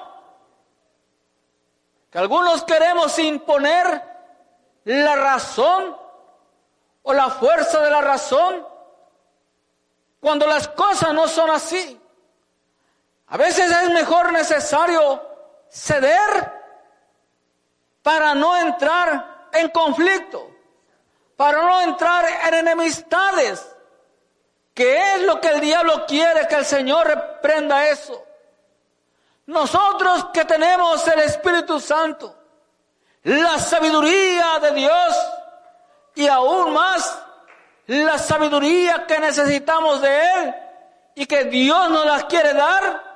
Que 2.09 2.19
algunos 2.19 2.63
queremos 2.63 3.17
imponer 3.19 4.01
la 4.85 5.15
razón 5.15 5.95
o 7.03 7.13
la 7.13 7.29
fuerza 7.29 7.81
de 7.81 7.89
la 7.89 8.01
razón 8.01 8.67
cuando 10.19 10.45
las 10.45 10.67
cosas 10.67 11.13
no 11.13 11.27
son 11.27 11.49
así. 11.49 12.00
A 13.31 13.37
veces 13.37 13.71
es 13.71 13.89
mejor 13.91 14.33
necesario 14.33 15.25
ceder 15.69 16.51
para 18.03 18.35
no 18.35 18.57
entrar 18.57 19.47
en 19.53 19.69
conflicto, 19.69 20.51
para 21.37 21.61
no 21.61 21.79
entrar 21.79 22.25
en 22.47 22.55
enemistades, 22.55 23.65
que 24.73 25.15
es 25.15 25.21
lo 25.21 25.39
que 25.39 25.47
el 25.47 25.61
diablo 25.61 26.05
quiere 26.05 26.45
que 26.45 26.55
el 26.55 26.65
Señor 26.65 27.07
reprenda 27.07 27.87
eso. 27.87 28.21
Nosotros 29.45 30.27
que 30.33 30.43
tenemos 30.43 31.07
el 31.07 31.21
Espíritu 31.21 31.79
Santo, 31.79 32.35
la 33.23 33.57
sabiduría 33.59 34.59
de 34.59 34.71
Dios 34.71 35.15
y 36.15 36.27
aún 36.27 36.73
más 36.73 37.17
la 37.87 38.17
sabiduría 38.17 39.07
que 39.07 39.19
necesitamos 39.19 40.01
de 40.01 40.33
Él 40.33 40.55
y 41.15 41.25
que 41.25 41.45
Dios 41.45 41.89
nos 41.89 42.05
las 42.05 42.25
quiere 42.25 42.53
dar, 42.53 43.10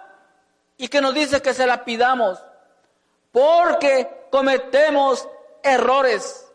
y 0.77 0.88
que 0.88 1.01
nos 1.01 1.13
dice 1.13 1.41
que 1.41 1.53
se 1.53 1.65
la 1.65 1.85
pidamos 1.85 2.43
porque 3.31 4.27
cometemos 4.31 5.27
errores 5.61 6.49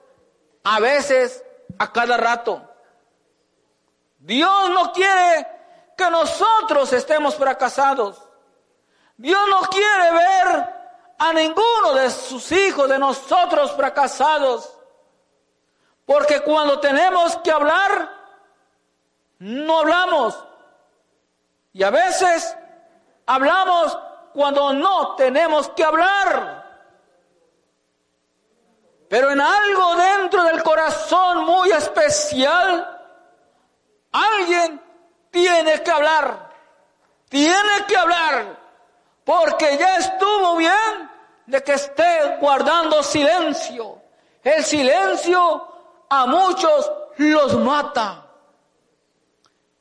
a 0.65 0.81
veces 0.81 1.45
a 1.79 1.93
cada 1.93 2.17
rato. 2.17 2.63
Dios 4.19 4.71
no 4.71 4.93
quiere 4.93 5.47
que 5.97 6.11
nosotros 6.11 6.93
estemos 6.93 7.35
fracasados. 7.35 8.23
Dios 9.17 9.41
no 9.51 9.61
quiere 9.69 10.13
ver 10.13 10.75
a 11.19 11.33
ninguno 11.35 11.95
de 11.95 12.11
sus 12.11 12.51
hijos, 12.53 12.89
de 12.89 12.99
nosotros 12.99 13.73
fracasados. 13.73 14.75
Porque 16.07 16.41
cuando 16.41 16.81
tenemos 16.81 17.37
que 17.39 17.51
hablar, 17.51 18.11
no 19.39 19.81
hablamos. 19.81 20.43
Y 21.73 21.83
a 21.83 21.91
veces 21.91 22.57
hablamos 23.27 23.97
cuando 24.33 24.73
no 24.73 25.15
tenemos 25.17 25.69
que 25.71 25.85
hablar. 25.85 26.61
Pero 29.09 29.31
en 29.33 29.41
algo 29.41 29.97
dentro 29.97 30.45
del 30.45 30.63
corazón 30.63 31.45
muy 31.45 31.71
especial, 31.73 33.01
alguien 34.13 34.81
tiene 35.31 35.83
que 35.83 35.91
hablar. 35.91 36.51
Tiene 37.29 37.85
que 37.89 37.97
hablar. 37.97 38.59
Porque 39.25 39.77
ya 39.79 39.97
estuvo 39.97 40.57
bien 40.57 41.11
de 41.47 41.63
que 41.63 41.73
esté 41.73 42.37
guardando 42.41 43.03
silencio. 43.03 44.01
El 44.43 44.65
silencio 44.65 45.69
a 46.09 46.27
muchos 46.27 46.91
los 47.19 47.55
mata. 47.57 48.27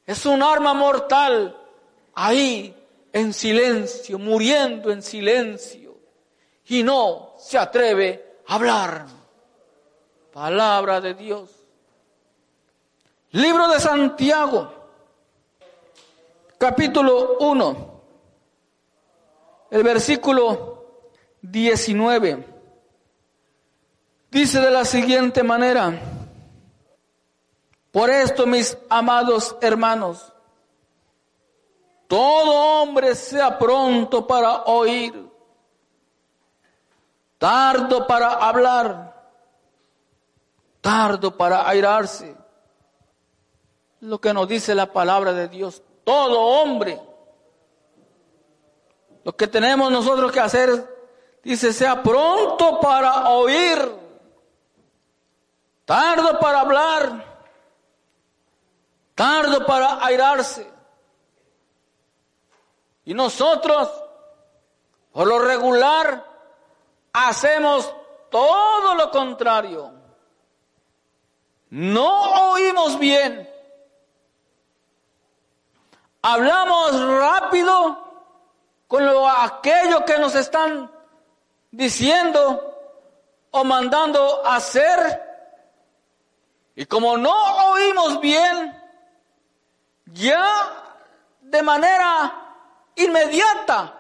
Es 0.05 0.25
un 0.25 0.41
arma 0.43 0.73
mortal 0.73 1.55
ahí 2.15 2.75
en 3.13 3.33
silencio, 3.33 4.19
muriendo 4.19 4.91
en 4.91 5.01
silencio, 5.01 5.97
y 6.65 6.83
no 6.83 7.35
se 7.37 7.57
atreve 7.57 8.41
a 8.47 8.55
hablar. 8.55 9.05
Palabra 10.31 11.01
de 11.01 11.13
Dios. 11.13 11.49
Libro 13.31 13.67
de 13.67 13.79
Santiago, 13.79 14.73
capítulo 16.57 17.37
1, 17.39 18.01
el 19.71 19.83
versículo 19.83 21.03
19. 21.41 22.45
Dice 24.31 24.59
de 24.59 24.71
la 24.71 24.85
siguiente 24.85 25.43
manera, 25.43 25.99
por 27.91 28.09
esto 28.09 28.45
mis 28.45 28.77
amados 28.89 29.57
hermanos, 29.61 30.33
todo 32.09 32.81
hombre 32.81 33.13
sea 33.13 33.59
pronto 33.59 34.25
para 34.25 34.63
oír, 34.63 35.29
tardo 37.37 38.07
para 38.07 38.29
hablar, 38.33 39.31
tardo 40.81 41.37
para 41.37 41.69
airarse. 41.69 42.35
Lo 43.99 44.19
que 44.19 44.33
nos 44.33 44.47
dice 44.47 44.73
la 44.73 44.91
palabra 44.91 45.33
de 45.33 45.49
Dios, 45.49 45.83
todo 46.03 46.41
hombre. 46.41 46.99
Lo 49.23 49.35
que 49.37 49.47
tenemos 49.47 49.91
nosotros 49.91 50.31
que 50.31 50.39
hacer, 50.39 51.13
dice, 51.43 51.71
sea 51.71 52.01
pronto 52.01 52.79
para 52.79 53.29
oír, 53.29 53.95
tardo 55.85 56.39
para 56.39 56.61
hablar, 56.61 57.23
tardo 59.13 59.63
para 59.67 60.03
airarse. 60.03 60.68
Y 63.09 63.15
nosotros, 63.15 63.89
por 65.11 65.25
lo 65.25 65.39
regular, 65.39 66.23
hacemos 67.11 67.91
todo 68.29 68.93
lo 68.93 69.09
contrario. 69.09 69.91
No 71.71 72.51
oímos 72.51 72.99
bien. 72.99 73.51
Hablamos 76.21 77.19
rápido 77.19 77.97
con 78.87 79.03
lo, 79.03 79.27
aquello 79.27 80.05
que 80.05 80.19
nos 80.19 80.35
están 80.35 80.91
diciendo 81.71 82.79
o 83.49 83.63
mandando 83.63 84.45
hacer. 84.45 85.19
Y 86.75 86.85
como 86.85 87.17
no 87.17 87.71
oímos 87.71 88.21
bien, 88.21 88.79
ya 90.05 90.45
de 91.41 91.63
manera 91.63 92.48
inmediata. 92.99 93.93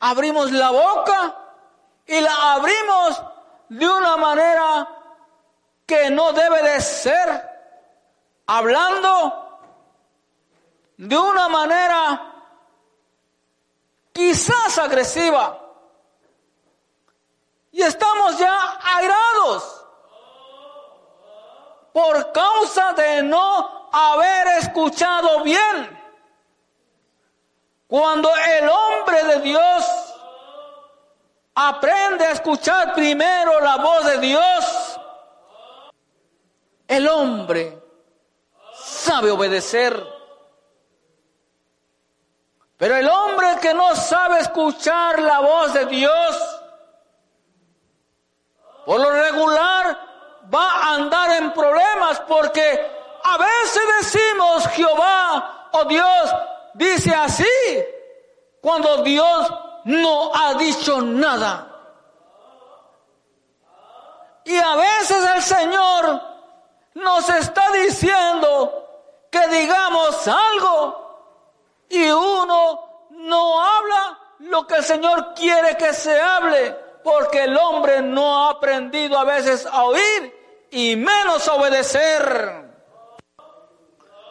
Abrimos 0.00 0.50
la 0.52 0.70
boca 0.70 1.36
y 2.06 2.20
la 2.20 2.54
abrimos 2.54 3.22
de 3.68 3.88
una 3.88 4.16
manera 4.16 4.88
que 5.86 6.10
no 6.10 6.32
debe 6.32 6.62
de 6.62 6.80
ser. 6.80 7.48
Hablando 8.46 9.60
de 10.96 11.16
una 11.16 11.48
manera 11.48 12.32
quizás 14.12 14.78
agresiva. 14.78 15.58
Y 17.72 17.82
estamos 17.82 18.38
ya 18.38 18.78
airados 18.82 19.86
por 21.92 22.32
causa 22.32 22.92
de 22.94 23.22
no 23.22 23.88
haber 23.92 24.46
escuchado 24.58 25.42
bien. 25.42 25.99
Cuando 27.90 28.30
el 28.36 28.68
hombre 28.68 29.24
de 29.24 29.40
Dios 29.40 29.84
aprende 31.56 32.24
a 32.24 32.30
escuchar 32.30 32.94
primero 32.94 33.58
la 33.58 33.78
voz 33.78 34.04
de 34.06 34.18
Dios, 34.18 35.00
el 36.86 37.08
hombre 37.08 37.82
sabe 38.80 39.32
obedecer. 39.32 40.06
Pero 42.76 42.94
el 42.94 43.08
hombre 43.08 43.58
que 43.60 43.74
no 43.74 43.96
sabe 43.96 44.38
escuchar 44.38 45.18
la 45.18 45.40
voz 45.40 45.74
de 45.74 45.86
Dios, 45.86 46.60
por 48.86 49.00
lo 49.00 49.10
regular 49.10 49.98
va 50.54 50.70
a 50.70 50.94
andar 50.94 51.42
en 51.42 51.52
problemas 51.52 52.20
porque 52.20 52.88
a 53.24 53.36
veces 53.36 53.82
decimos 54.00 54.68
Jehová 54.68 55.70
o 55.72 55.84
Dios 55.86 56.30
dice 56.74 57.14
así 57.14 57.44
cuando 58.60 59.02
Dios 59.02 59.52
no 59.84 60.34
ha 60.34 60.54
dicho 60.54 61.00
nada. 61.00 61.66
Y 64.44 64.56
a 64.56 64.74
veces 64.74 65.30
el 65.36 65.42
Señor 65.42 66.22
nos 66.94 67.28
está 67.28 67.70
diciendo 67.72 69.26
que 69.30 69.46
digamos 69.48 70.26
algo 70.26 71.86
y 71.88 72.10
uno 72.10 73.06
no 73.10 73.62
habla 73.62 74.18
lo 74.40 74.66
que 74.66 74.76
el 74.76 74.84
Señor 74.84 75.34
quiere 75.34 75.76
que 75.76 75.92
se 75.92 76.20
hable, 76.20 76.72
porque 77.04 77.44
el 77.44 77.56
hombre 77.56 78.02
no 78.02 78.46
ha 78.46 78.50
aprendido 78.52 79.18
a 79.18 79.24
veces 79.24 79.66
a 79.66 79.84
oír 79.84 80.68
y 80.70 80.96
menos 80.96 81.46
a 81.46 81.54
obedecer. 81.54 82.70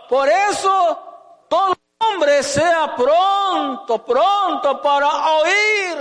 Por 0.10 0.28
eso 0.28 1.46
todo 1.48 1.79
hombre 2.00 2.44
sea 2.44 2.96
pronto, 2.96 4.04
pronto 4.06 4.82
para 4.82 5.08
oír, 5.36 5.98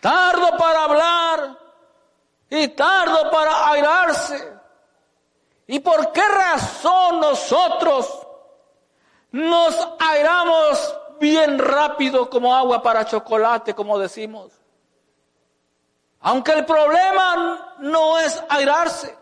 tardo 0.00 0.56
para 0.56 0.84
hablar 0.84 1.58
y 2.50 2.68
tardo 2.68 3.30
para 3.30 3.70
airarse. 3.70 4.58
¿Y 5.66 5.80
por 5.80 6.12
qué 6.12 6.26
razón 6.26 7.20
nosotros 7.20 8.26
nos 9.32 9.88
airamos 9.98 10.96
bien 11.20 11.58
rápido 11.58 12.30
como 12.30 12.56
agua 12.56 12.82
para 12.82 13.04
chocolate, 13.04 13.74
como 13.74 13.98
decimos? 13.98 14.52
Aunque 16.20 16.52
el 16.52 16.64
problema 16.64 17.74
no 17.78 18.18
es 18.18 18.42
airarse. 18.48 19.16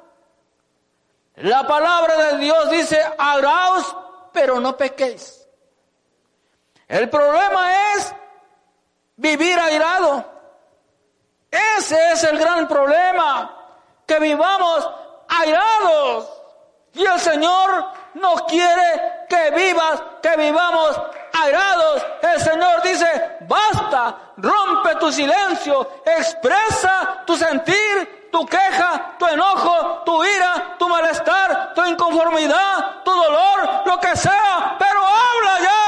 La 1.35 1.67
palabra 1.67 2.17
de 2.17 2.39
Dios 2.39 2.71
dice, 2.71 3.03
airaos 3.19 3.95
pero 4.37 4.61
no 4.61 4.77
pequéis. 4.77 5.49
El 6.87 7.09
problema 7.09 7.95
es 7.95 8.15
vivir 9.17 9.59
airado. 9.59 10.23
Ese 11.51 12.13
es 12.13 12.23
el 12.25 12.37
gran 12.39 12.69
problema, 12.69 13.57
que 14.07 14.21
vivamos 14.21 14.91
airados. 15.27 16.31
Y 16.93 17.07
el 17.07 17.19
Señor 17.19 17.87
no 18.13 18.35
quiere 18.47 19.25
que 19.27 19.53
vivas, 19.53 20.03
que 20.21 20.37
vivamos 20.37 21.01
airados. 21.33 22.07
El 22.21 22.39
Señor 22.39 22.83
dice, 22.83 23.39
basta, 23.49 24.33
rompe 24.37 24.97
tu 24.97 25.11
silencio, 25.11 26.03
expresa 26.05 27.23
tu 27.27 27.39
sentir, 27.39 28.16
tu 28.37 28.45
queja, 28.45 29.17
tu 29.19 29.27
enojo, 29.27 30.03
tu 30.05 30.23
ira, 30.23 30.77
tu 30.79 30.87
malestar, 30.87 31.73
tu 31.75 31.83
inconformidad, 31.87 33.03
tu 33.03 33.11
dolor, 33.11 33.87
lo 33.87 33.99
que 33.99 34.15
sea, 34.15 34.77
pero 34.79 35.01
habla 35.01 35.61
ya. 35.69 35.79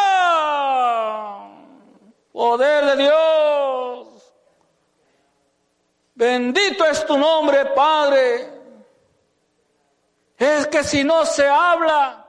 Poder 2.33 2.87
de 2.87 2.97
Dios. 2.97 4.33
Bendito 6.15 6.87
es 6.87 7.05
tu 7.05 7.19
nombre, 7.19 7.67
Padre. 7.67 8.51
Es 10.39 10.67
que 10.69 10.83
si 10.83 11.05
no 11.05 11.27
se 11.27 11.47
habla, 11.47 12.25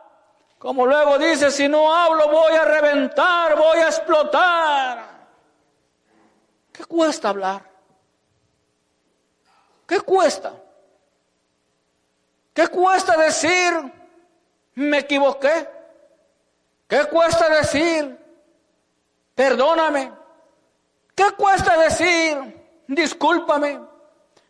como 0.57 0.85
luego 0.85 1.17
dice, 1.17 1.49
si 1.49 1.69
no 1.69 1.95
hablo 1.95 2.27
voy 2.27 2.55
a 2.55 2.65
reventar, 2.65 3.55
voy 3.55 3.77
a 3.77 3.85
explotar. 3.85 5.29
¿Qué 6.73 6.83
cuesta 6.83 7.29
hablar? 7.29 7.68
¿Qué 9.89 9.99
cuesta? 10.01 10.53
¿Qué 12.53 12.67
cuesta 12.67 13.17
decir, 13.17 13.73
me 14.75 14.99
equivoqué? 14.99 15.67
¿Qué 16.87 17.05
cuesta 17.05 17.49
decir, 17.49 18.15
perdóname? 19.33 20.11
¿Qué 21.15 21.31
cuesta 21.35 21.75
decir, 21.79 22.83
discúlpame? 22.87 23.79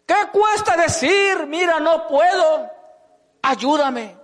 ¿Qué 0.06 0.28
cuesta 0.34 0.76
decir, 0.76 1.46
mira, 1.48 1.80
no 1.80 2.06
puedo, 2.06 2.70
ayúdame? 3.42 4.18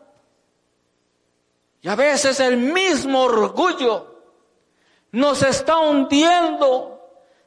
Y 1.79 1.87
a 1.87 1.95
veces 1.95 2.41
el 2.41 2.57
mismo 2.57 3.21
orgullo 3.21 4.21
nos 5.13 5.43
está 5.43 5.77
hundiendo 5.77 6.94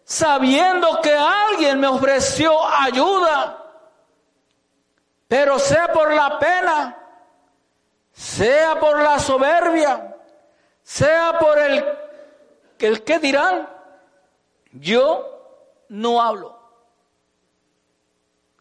sabiendo 0.09 1.03
que 1.03 1.13
alguien 1.13 1.79
me 1.79 1.87
ofreció 1.87 2.67
ayuda, 2.67 3.63
pero 5.29 5.59
sea 5.59 5.93
por 5.93 6.15
la 6.15 6.39
pena, 6.39 6.99
sea 8.11 8.81
por 8.81 9.03
la 9.03 9.19
soberbia, 9.19 10.17
sea 10.83 11.39
por 11.39 11.59
el, 11.59 11.85
el 12.79 13.05
que 13.05 13.19
dirán, 13.19 13.69
yo 14.73 15.85
no 15.91 16.23
hablo. 16.23 16.59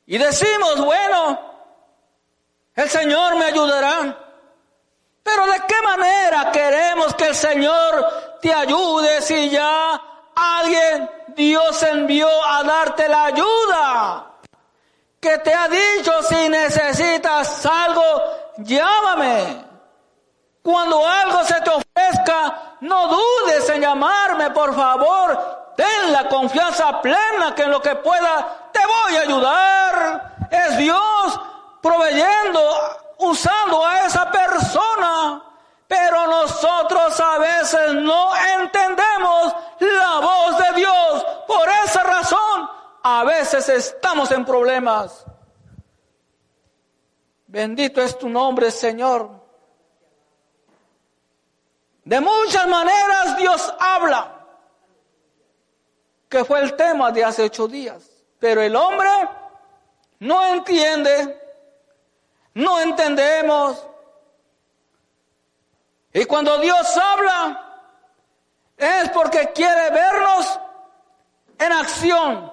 Y 0.06 0.18
decimos, 0.18 0.84
bueno, 0.84 1.40
el 2.76 2.90
Señor 2.90 3.38
me 3.38 3.46
ayudará. 3.46 4.18
Pero 5.24 5.46
¿de 5.46 5.62
qué 5.66 5.82
manera 5.82 6.52
queremos 6.52 7.16
que 7.16 7.28
el 7.28 7.36
Señor 7.36 8.38
te 8.42 8.54
ayude 8.54 9.22
si 9.22 9.50
ya 9.50 10.02
alguien 10.36 11.17
Dios 11.38 11.84
envió 11.84 12.28
a 12.44 12.64
darte 12.64 13.08
la 13.08 13.26
ayuda. 13.26 14.26
Que 15.20 15.38
te 15.38 15.54
ha 15.54 15.68
dicho 15.68 16.12
si 16.24 16.50
necesitas 16.50 17.64
algo, 17.64 18.02
llámame. 18.58 19.64
Cuando 20.64 21.08
algo 21.08 21.44
se 21.44 21.62
te 21.62 21.70
ofrezca, 21.70 22.78
no 22.82 23.08
dudes 23.08 23.70
en 23.70 23.82
llamarme, 23.82 24.50
por 24.50 24.76
favor. 24.76 25.74
Ten 25.78 26.12
la 26.12 26.28
confianza 26.28 27.00
plena 27.04 27.54
que 27.54 27.64
en 27.64 27.72
lo 27.72 27.84
que 27.84 27.96
pueda 27.96 28.72
te 28.72 28.80
voy 28.80 29.18
a 29.18 29.22
ayudar. 29.22 30.36
Es 30.50 30.78
Dios 30.78 31.40
proveyendo, 31.84 32.60
usando 33.20 33.86
a 33.86 34.08
esa 34.08 34.32
persona. 34.32 35.44
Pero 35.88 36.28
nosotros 36.28 37.20
a 37.20 37.38
veces 37.38 37.94
no 37.94 38.36
entendemos 38.36 39.56
la 39.80 40.20
voz 40.20 40.58
de 40.58 40.80
Dios. 40.80 41.26
Por 41.48 41.70
esa 41.86 42.04
razón, 42.04 42.70
a 43.04 43.24
veces 43.24 43.70
estamos 43.70 44.32
en 44.32 44.44
problemas. 44.44 45.26
Bendito 47.48 48.02
es 48.02 48.18
tu 48.18 48.28
nombre, 48.28 48.70
Señor. 48.70 49.30
De 52.04 52.20
muchas 52.20 52.68
maneras 52.68 53.38
Dios 53.38 53.74
habla, 53.80 54.46
que 56.30 56.44
fue 56.44 56.62
el 56.62 56.76
tema 56.76 57.12
de 57.12 57.24
hace 57.24 57.44
ocho 57.44 57.68
días. 57.68 58.10
Pero 58.40 58.62
el 58.62 58.76
hombre 58.76 59.10
no 60.20 60.46
entiende, 60.46 61.42
no 62.54 62.80
entendemos. 62.80 63.86
Y 66.18 66.26
cuando 66.26 66.58
Dios 66.58 66.98
habla, 66.98 67.84
es 68.76 69.08
porque 69.10 69.52
quiere 69.54 69.92
vernos 69.92 70.60
en 71.60 71.72
acción. 71.72 72.52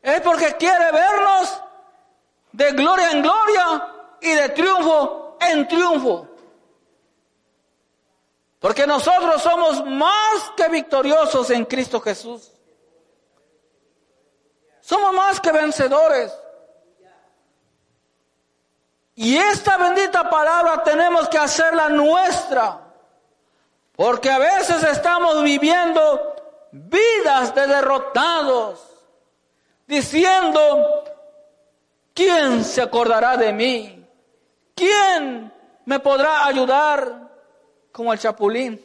Es 0.00 0.20
porque 0.20 0.54
quiere 0.54 0.92
vernos 0.92 1.60
de 2.52 2.70
gloria 2.70 3.10
en 3.10 3.22
gloria 3.22 3.94
y 4.20 4.30
de 4.30 4.48
triunfo 4.50 5.36
en 5.40 5.66
triunfo. 5.66 6.28
Porque 8.60 8.86
nosotros 8.86 9.42
somos 9.42 9.84
más 9.84 10.52
que 10.56 10.68
victoriosos 10.68 11.50
en 11.50 11.64
Cristo 11.64 12.00
Jesús. 12.00 12.52
Somos 14.82 15.12
más 15.14 15.40
que 15.40 15.50
vencedores. 15.50 16.32
Y 19.20 19.36
esta 19.36 19.76
bendita 19.76 20.30
palabra 20.30 20.84
tenemos 20.84 21.28
que 21.28 21.38
hacerla 21.38 21.88
nuestra. 21.88 22.78
Porque 23.96 24.30
a 24.30 24.38
veces 24.38 24.80
estamos 24.84 25.42
viviendo 25.42 26.36
vidas 26.70 27.52
de 27.52 27.66
derrotados. 27.66 28.80
Diciendo, 29.88 31.02
¿quién 32.14 32.64
se 32.64 32.80
acordará 32.80 33.36
de 33.36 33.52
mí? 33.52 34.06
¿Quién 34.76 35.52
me 35.84 35.98
podrá 35.98 36.46
ayudar? 36.46 37.28
Como 37.90 38.12
el 38.12 38.20
chapulín. 38.20 38.80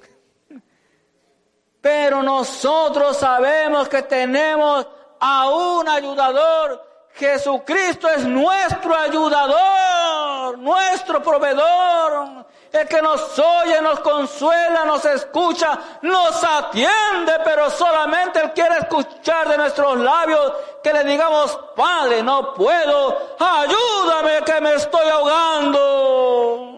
Pero 1.80 2.24
nosotros 2.24 3.18
sabemos 3.18 3.88
que 3.88 4.02
tenemos 4.02 4.88
a 5.20 5.48
un 5.52 5.88
ayudador. 5.88 6.93
Jesucristo 7.16 8.10
es 8.10 8.26
nuestro 8.26 8.96
ayudador, 8.96 10.58
nuestro 10.58 11.22
proveedor, 11.22 12.46
el 12.72 12.88
que 12.88 13.02
nos 13.04 13.38
oye, 13.38 13.80
nos 13.82 14.00
consuela, 14.00 14.84
nos 14.86 15.06
escucha, 15.06 15.78
nos 16.02 16.44
atiende, 16.44 17.34
pero 17.46 17.70
solamente 17.70 18.40
Él 18.40 18.52
quiere 18.54 18.80
escuchar 18.80 19.48
de 19.48 19.58
nuestros 19.58 19.98
labios 20.00 20.54
que 20.84 20.92
le 20.92 21.04
digamos, 21.04 21.56
Padre, 21.76 22.24
no 22.24 22.56
puedo, 22.56 23.36
ayúdame 23.40 24.44
que 24.44 24.60
me 24.62 24.74
estoy 24.74 25.08
ahogando. 25.08 26.74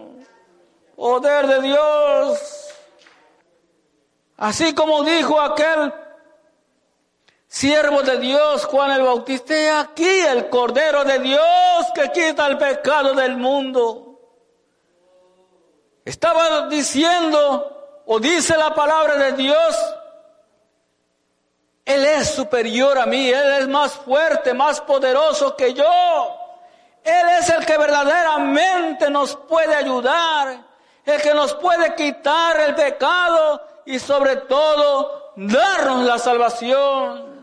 Poder 0.98 1.48
de 1.48 1.62
Dios. 1.62 2.66
Así 4.38 4.76
como 4.76 5.04
dijo 5.04 5.40
aquel 5.40 5.94
siervo 7.56 8.02
de 8.04 8.18
Dios, 8.18 8.66
Juan 8.66 8.92
el 8.92 9.04
Bautista, 9.04 9.56
he 9.56 9.72
aquí 9.72 10.10
el 10.10 10.50
Cordero 10.50 11.06
de 11.06 11.20
Dios 11.20 11.42
que 11.94 12.12
quita 12.12 12.48
el 12.48 12.58
pecado 12.58 13.14
del 13.14 13.38
mundo. 13.38 14.20
Estaba 16.04 16.68
diciendo, 16.68 18.02
o 18.06 18.20
dice 18.20 18.58
la 18.58 18.76
palabra 18.76 19.16
de 19.16 19.32
Dios, 19.32 19.96
Él 21.86 22.06
es 22.06 22.30
superior 22.32 23.00
a 23.00 23.06
mí, 23.06 23.30
Él 23.30 23.62
es 23.62 23.68
más 23.70 23.94
fuerte, 23.94 24.54
más 24.54 24.82
poderoso 24.82 25.56
que 25.56 25.74
yo. 25.74 26.38
Él 27.06 27.28
es 27.40 27.50
el 27.52 27.66
que 27.66 27.78
verdaderamente 27.78 29.10
nos 29.10 29.34
puede 29.34 29.74
ayudar, 29.76 30.58
el 31.06 31.22
que 31.22 31.34
nos 31.34 31.54
puede 31.54 31.96
quitar 31.96 32.60
el 32.60 32.76
pecado 32.76 33.62
y 33.86 33.98
sobre 33.98 34.36
todo 34.36 35.32
darnos 35.38 36.04
la 36.04 36.20
salvación. 36.20 37.35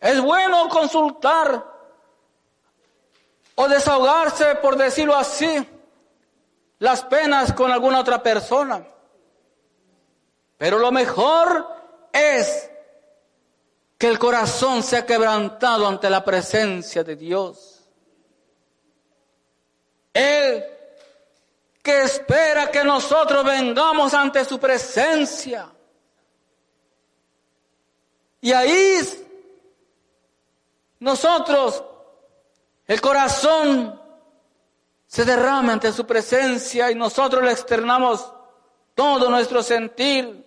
Es 0.00 0.20
bueno 0.20 0.68
consultar 0.68 1.64
o 3.54 3.68
desahogarse, 3.68 4.56
por 4.56 4.76
decirlo 4.76 5.16
así, 5.16 5.66
las 6.78 7.02
penas 7.04 7.52
con 7.52 7.72
alguna 7.72 8.00
otra 8.00 8.22
persona. 8.22 8.86
Pero 10.58 10.78
lo 10.78 10.92
mejor 10.92 11.66
es 12.12 12.70
que 13.98 14.08
el 14.08 14.18
corazón 14.18 14.82
sea 14.82 15.06
quebrantado 15.06 15.86
ante 15.86 16.10
la 16.10 16.24
presencia 16.24 17.02
de 17.02 17.16
Dios. 17.16 17.82
Él 20.12 20.64
que 21.82 22.02
espera 22.02 22.68
que 22.70 22.82
nosotros 22.82 23.44
vengamos 23.44 24.12
ante 24.12 24.44
su 24.44 24.58
presencia. 24.58 25.70
Y 28.40 28.52
ahí 28.52 29.25
nosotros, 31.00 31.84
el 32.86 33.00
corazón 33.00 34.00
se 35.06 35.24
derrama 35.24 35.72
ante 35.74 35.92
su 35.92 36.06
presencia 36.06 36.90
y 36.90 36.94
nosotros 36.94 37.42
le 37.42 37.52
externamos 37.52 38.32
todo 38.94 39.28
nuestro 39.30 39.62
sentir. 39.62 40.44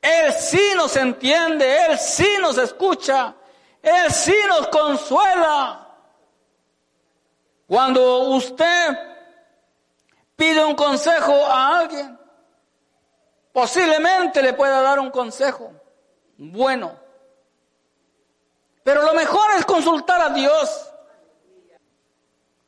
Él 0.00 0.32
sí 0.34 0.72
nos 0.76 0.96
entiende, 0.96 1.86
Él 1.86 1.98
sí 1.98 2.28
nos 2.40 2.58
escucha, 2.58 3.34
Él 3.82 4.10
sí 4.10 4.36
nos 4.48 4.68
consuela. 4.68 5.80
Cuando 7.66 8.20
usted 8.30 8.98
pide 10.36 10.64
un 10.64 10.74
consejo 10.74 11.32
a 11.46 11.78
alguien, 11.78 12.18
posiblemente 13.52 14.42
le 14.42 14.52
pueda 14.52 14.82
dar 14.82 14.98
un 14.98 15.10
consejo 15.10 15.72
bueno. 16.36 17.03
Pero 18.84 19.02
lo 19.02 19.14
mejor 19.14 19.50
es 19.58 19.64
consultar 19.64 20.20
a 20.20 20.28
Dios. 20.30 20.90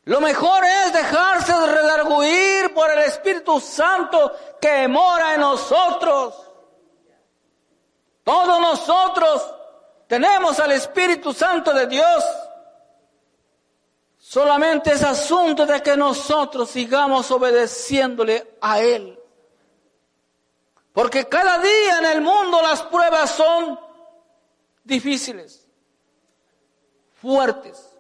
Lo 0.05 0.21
mejor 0.21 0.65
es 0.65 0.93
dejarse 0.93 1.53
de 1.53 1.67
redarguir 1.67 2.73
por 2.75 2.91
el 2.91 3.01
Espíritu 3.01 3.61
Santo 3.61 4.33
que 4.61 4.89
mora 4.89 5.35
en 5.35 5.41
nosotros. 5.41 6.35
Todos 8.25 8.61
nosotros 8.61 9.55
tenemos 10.07 10.59
al 10.59 10.73
Espíritu 10.73 11.33
Santo 11.33 11.73
de 11.75 11.87
Dios. 11.87 12.25
Solamente 14.17 14.93
es 14.93 15.03
asunto 15.03 15.67
de 15.67 15.83
que 15.83 15.97
nosotros 15.97 16.71
sigamos 16.71 17.31
obedeciéndole 17.31 18.57
a 18.61 18.81
Él. 18.81 19.19
Porque 20.93 21.29
cada 21.29 21.59
día 21.59 21.99
en 21.99 22.07
el 22.07 22.21
mundo 22.23 22.63
las 22.63 22.83
pruebas 22.85 23.31
son 23.33 23.79
difíciles, 24.83 25.66
fuertes. 27.27 27.93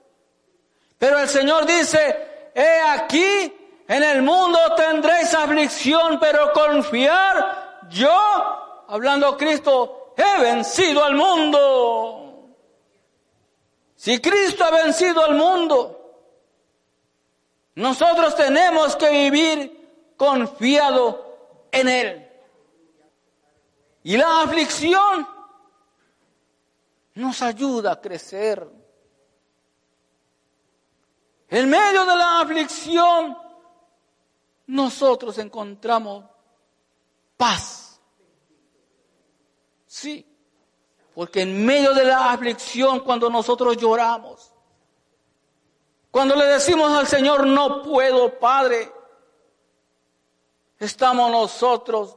Pero 0.98 1.18
el 1.18 1.28
Señor 1.28 1.66
dice, 1.66 2.50
he 2.54 2.80
aquí, 2.80 3.52
en 3.88 4.02
el 4.02 4.22
mundo 4.22 4.58
tendréis 4.76 5.34
aflicción, 5.34 6.18
pero 6.20 6.52
confiar, 6.52 7.88
yo, 7.90 8.84
hablando 8.88 9.36
Cristo, 9.36 10.14
he 10.16 10.40
vencido 10.40 11.04
al 11.04 11.16
mundo. 11.16 12.52
Si 13.96 14.20
Cristo 14.20 14.64
ha 14.64 14.70
vencido 14.70 15.24
al 15.24 15.34
mundo, 15.34 15.92
nosotros 17.74 18.36
tenemos 18.36 18.94
que 18.94 19.10
vivir 19.10 20.14
confiado 20.16 21.66
en 21.72 21.88
Él. 21.88 22.30
Y 24.04 24.16
la 24.16 24.42
aflicción 24.42 25.26
nos 27.14 27.42
ayuda 27.42 27.92
a 27.92 28.00
crecer. 28.00 28.85
En 31.48 31.68
medio 31.68 32.04
de 32.04 32.16
la 32.16 32.40
aflicción, 32.40 33.36
nosotros 34.66 35.38
encontramos 35.38 36.24
paz. 37.36 38.00
Sí, 39.86 40.26
porque 41.14 41.42
en 41.42 41.64
medio 41.64 41.94
de 41.94 42.04
la 42.04 42.32
aflicción, 42.32 43.00
cuando 43.00 43.30
nosotros 43.30 43.76
lloramos, 43.76 44.52
cuando 46.10 46.34
le 46.34 46.46
decimos 46.46 46.92
al 46.92 47.06
Señor, 47.06 47.46
no 47.46 47.82
puedo, 47.82 48.38
Padre, 48.38 48.92
estamos 50.78 51.30
nosotros 51.30 52.16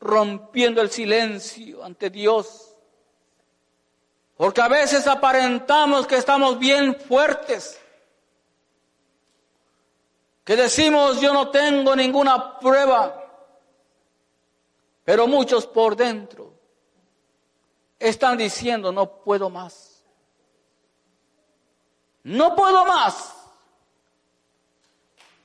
rompiendo 0.00 0.80
el 0.80 0.90
silencio 0.90 1.84
ante 1.84 2.10
Dios. 2.10 2.74
Porque 4.36 4.60
a 4.60 4.68
veces 4.68 5.06
aparentamos 5.06 6.06
que 6.06 6.16
estamos 6.16 6.58
bien 6.58 6.96
fuertes, 6.96 7.80
que 10.44 10.56
decimos 10.56 11.20
yo 11.20 11.32
no 11.32 11.50
tengo 11.50 11.96
ninguna 11.96 12.58
prueba, 12.58 13.20
pero 15.04 15.26
muchos 15.26 15.66
por 15.66 15.96
dentro 15.96 16.52
están 17.98 18.36
diciendo 18.36 18.92
no 18.92 19.22
puedo 19.22 19.48
más, 19.50 20.04
no 22.22 22.54
puedo 22.54 22.84
más. 22.84 23.34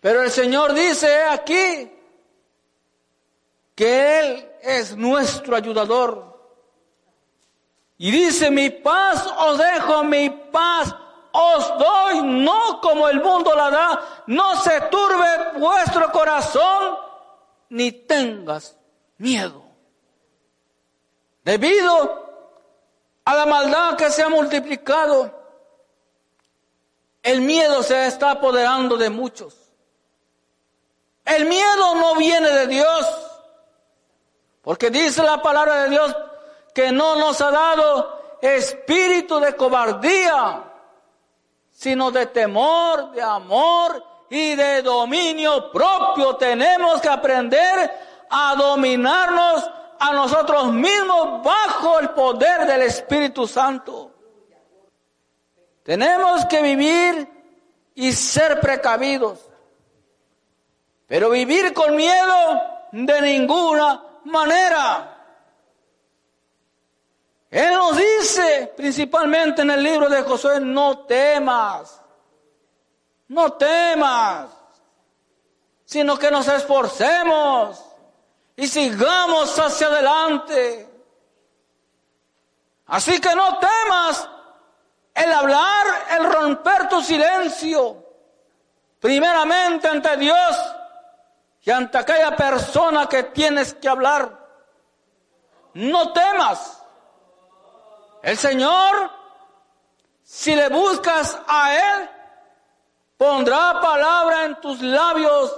Pero 0.01 0.23
el 0.23 0.31
Señor 0.31 0.73
dice 0.73 1.23
aquí 1.23 1.91
que 3.75 4.19
Él 4.19 4.51
es 4.61 4.95
nuestro 4.95 5.55
ayudador. 5.55 6.29
Y 7.97 8.11
dice, 8.11 8.49
mi 8.49 8.69
paz 8.69 9.27
os 9.39 9.57
dejo, 9.57 10.03
mi 10.05 10.29
paz 10.29 10.95
os 11.31 11.77
doy, 11.77 12.21
no 12.21 12.81
como 12.81 13.07
el 13.07 13.21
mundo 13.21 13.55
la 13.55 13.69
da, 13.69 14.23
no 14.27 14.55
se 14.61 14.81
turbe 14.81 15.59
vuestro 15.59 16.11
corazón, 16.11 16.97
ni 17.69 17.91
tengas 17.91 18.77
miedo. 19.17 19.63
Debido 21.43 22.29
a 23.25 23.35
la 23.35 23.45
maldad 23.45 23.95
que 23.95 24.09
se 24.09 24.23
ha 24.23 24.29
multiplicado, 24.29 25.31
el 27.21 27.41
miedo 27.41 27.83
se 27.83 28.07
está 28.07 28.31
apoderando 28.31 28.97
de 28.97 29.09
muchos. 29.09 29.55
El 31.25 31.45
miedo 31.45 31.95
no 31.95 32.15
viene 32.15 32.49
de 32.49 32.67
Dios, 32.67 33.05
porque 34.61 34.89
dice 34.89 35.21
la 35.21 35.41
palabra 35.41 35.83
de 35.83 35.89
Dios 35.89 36.15
que 36.73 36.91
no 36.91 37.15
nos 37.15 37.39
ha 37.41 37.51
dado 37.51 38.37
espíritu 38.41 39.39
de 39.39 39.55
cobardía, 39.55 40.68
sino 41.79 42.11
de 42.11 42.25
temor, 42.25 43.11
de 43.11 43.21
amor 43.21 44.03
y 44.29 44.53
de 44.53 44.81
dominio 44.81 45.71
propio. 45.71 46.35
Tenemos 46.35 46.99
que 46.99 47.07
aprender 47.07 47.89
a 48.29 48.53
dominarnos 48.57 49.71
a 49.97 50.11
nosotros 50.11 50.73
mismos 50.73 51.41
bajo 51.41 52.01
el 52.01 52.09
poder 52.09 52.67
del 52.67 52.81
Espíritu 52.81 53.47
Santo. 53.47 54.11
Tenemos 55.81 56.45
que 56.47 56.61
vivir 56.61 57.29
y 57.95 58.11
ser 58.11 58.59
precavidos. 58.59 59.39
Pero 61.07 61.29
vivir 61.29 61.73
con 61.73 61.95
miedo 61.95 62.61
de 62.91 63.21
ninguna 63.21 64.03
manera. 64.25 65.08
Él 67.51 67.73
nos 67.73 67.97
dice, 67.97 68.73
principalmente 68.77 69.63
en 69.63 69.71
el 69.71 69.81
libro 69.81 70.07
de 70.07 70.21
Josué, 70.21 70.59
no 70.59 70.99
temas, 70.99 71.99
no 73.27 73.53
temas, 73.53 74.51
sino 75.83 76.17
que 76.17 76.29
nos 76.29 76.47
esforcemos 76.47 77.83
y 78.55 78.67
sigamos 78.67 79.57
hacia 79.57 79.87
adelante. 79.87 80.87
Así 82.85 83.19
que 83.19 83.33
no 83.33 83.57
temas 83.57 84.29
el 85.15 85.31
hablar, 85.31 85.85
el 86.11 86.31
romper 86.31 86.87
tu 86.87 87.01
silencio, 87.01 88.05
primeramente 88.99 89.87
ante 89.87 90.17
Dios 90.17 90.57
y 91.61 91.71
ante 91.71 91.97
aquella 91.97 92.35
persona 92.35 93.07
que 93.07 93.23
tienes 93.23 93.73
que 93.73 93.89
hablar. 93.89 94.37
No 95.73 96.13
temas. 96.13 96.78
El 98.21 98.37
Señor, 98.37 99.11
si 100.23 100.55
le 100.55 100.69
buscas 100.69 101.37
a 101.47 101.75
Él, 101.75 102.09
pondrá 103.17 103.79
palabra 103.81 104.45
en 104.45 104.59
tus 104.61 104.81
labios 104.81 105.53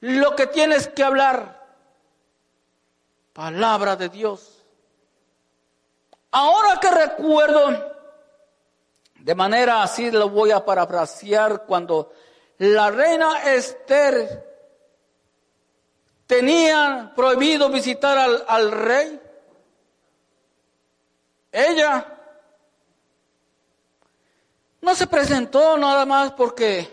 lo 0.00 0.34
que 0.36 0.46
tienes 0.46 0.88
que 0.88 1.02
hablar. 1.02 1.66
Palabra 3.32 3.96
de 3.96 4.08
Dios. 4.08 4.64
Ahora 6.30 6.78
que 6.80 6.90
recuerdo, 6.90 7.96
de 9.14 9.34
manera 9.34 9.82
así 9.82 10.10
lo 10.10 10.28
voy 10.28 10.50
a 10.50 10.64
parafrasear 10.64 11.64
cuando 11.64 12.12
la 12.58 12.90
reina 12.90 13.54
Esther 13.54 14.46
tenía 16.26 17.12
prohibido 17.16 17.70
visitar 17.70 18.18
al, 18.18 18.44
al 18.46 18.70
rey. 18.70 19.20
Ella 21.50 22.18
no 24.80 24.94
se 24.94 25.06
presentó 25.06 25.76
nada 25.76 26.04
más 26.06 26.32
porque 26.32 26.88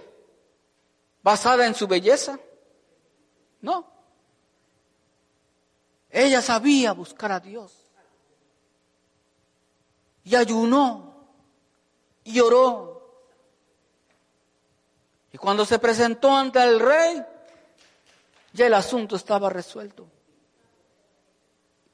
basada 1.22 1.66
en 1.66 1.76
su 1.76 1.88
belleza. 1.88 2.40
No. 3.62 3.86
Ella 6.10 6.42
sabía 6.42 6.94
buscar 6.94 7.32
a 7.32 7.40
Dios. 7.40 7.74
Y 10.24 10.36
ayunó. 10.36 11.28
Y 12.24 12.40
oró. 12.40 12.96
Y 15.32 15.38
cuando 15.38 15.66
se 15.66 15.80
presentó 15.80 16.36
ante 16.36 16.64
el 16.64 16.80
rey, 16.80 17.24
ya 18.54 18.68
el 18.68 18.74
asunto 18.74 19.16
estaba 19.16 19.50
resuelto. 19.50 20.08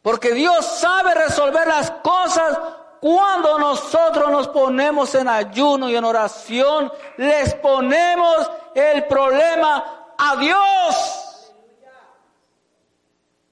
Porque 0.01 0.33
Dios 0.33 0.65
sabe 0.65 1.13
resolver 1.13 1.67
las 1.67 1.91
cosas 1.91 2.57
cuando 2.99 3.57
nosotros 3.57 4.29
nos 4.31 4.47
ponemos 4.47 5.13
en 5.15 5.27
ayuno 5.27 5.89
y 5.89 5.95
en 5.95 6.03
oración, 6.03 6.91
les 7.17 7.53
ponemos 7.55 8.51
el 8.75 9.05
problema 9.07 10.13
a 10.17 10.35
Dios. 10.35 11.53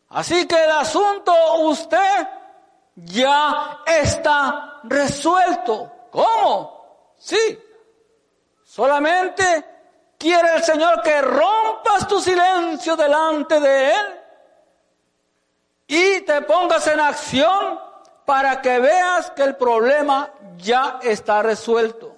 Así 0.10 0.48
que 0.48 0.64
el 0.64 0.72
asunto 0.72 1.34
usted 1.62 2.28
ya 2.96 3.82
está 3.86 4.82
resuelto. 4.84 5.92
¿Cómo? 6.12 7.14
Sí. 7.18 7.60
Solamente 8.64 9.66
Quiere 10.20 10.56
el 10.56 10.64
Señor 10.64 11.02
que 11.02 11.22
rompas 11.22 12.06
tu 12.06 12.20
silencio 12.20 12.98
delante 12.98 13.58
de 13.58 13.92
Él 13.92 14.22
y 15.92 16.22
te 16.22 16.44
pongas 16.44 16.86
en 16.86 17.00
acción 17.00 17.80
para 18.24 18.62
que 18.62 18.80
veas 18.80 19.32
que 19.32 19.42
el 19.42 19.56
problema 19.56 20.32
ya 20.56 21.00
está 21.02 21.42
resuelto. 21.42 22.16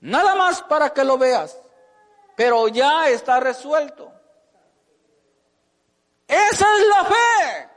Nada 0.00 0.34
más 0.34 0.60
para 0.60 0.90
que 0.90 1.04
lo 1.04 1.16
veas, 1.16 1.58
pero 2.36 2.68
ya 2.68 3.08
está 3.08 3.40
resuelto. 3.40 4.12
Esa 6.28 6.66
es 6.76 6.86
la 6.88 7.04
fe 7.06 7.68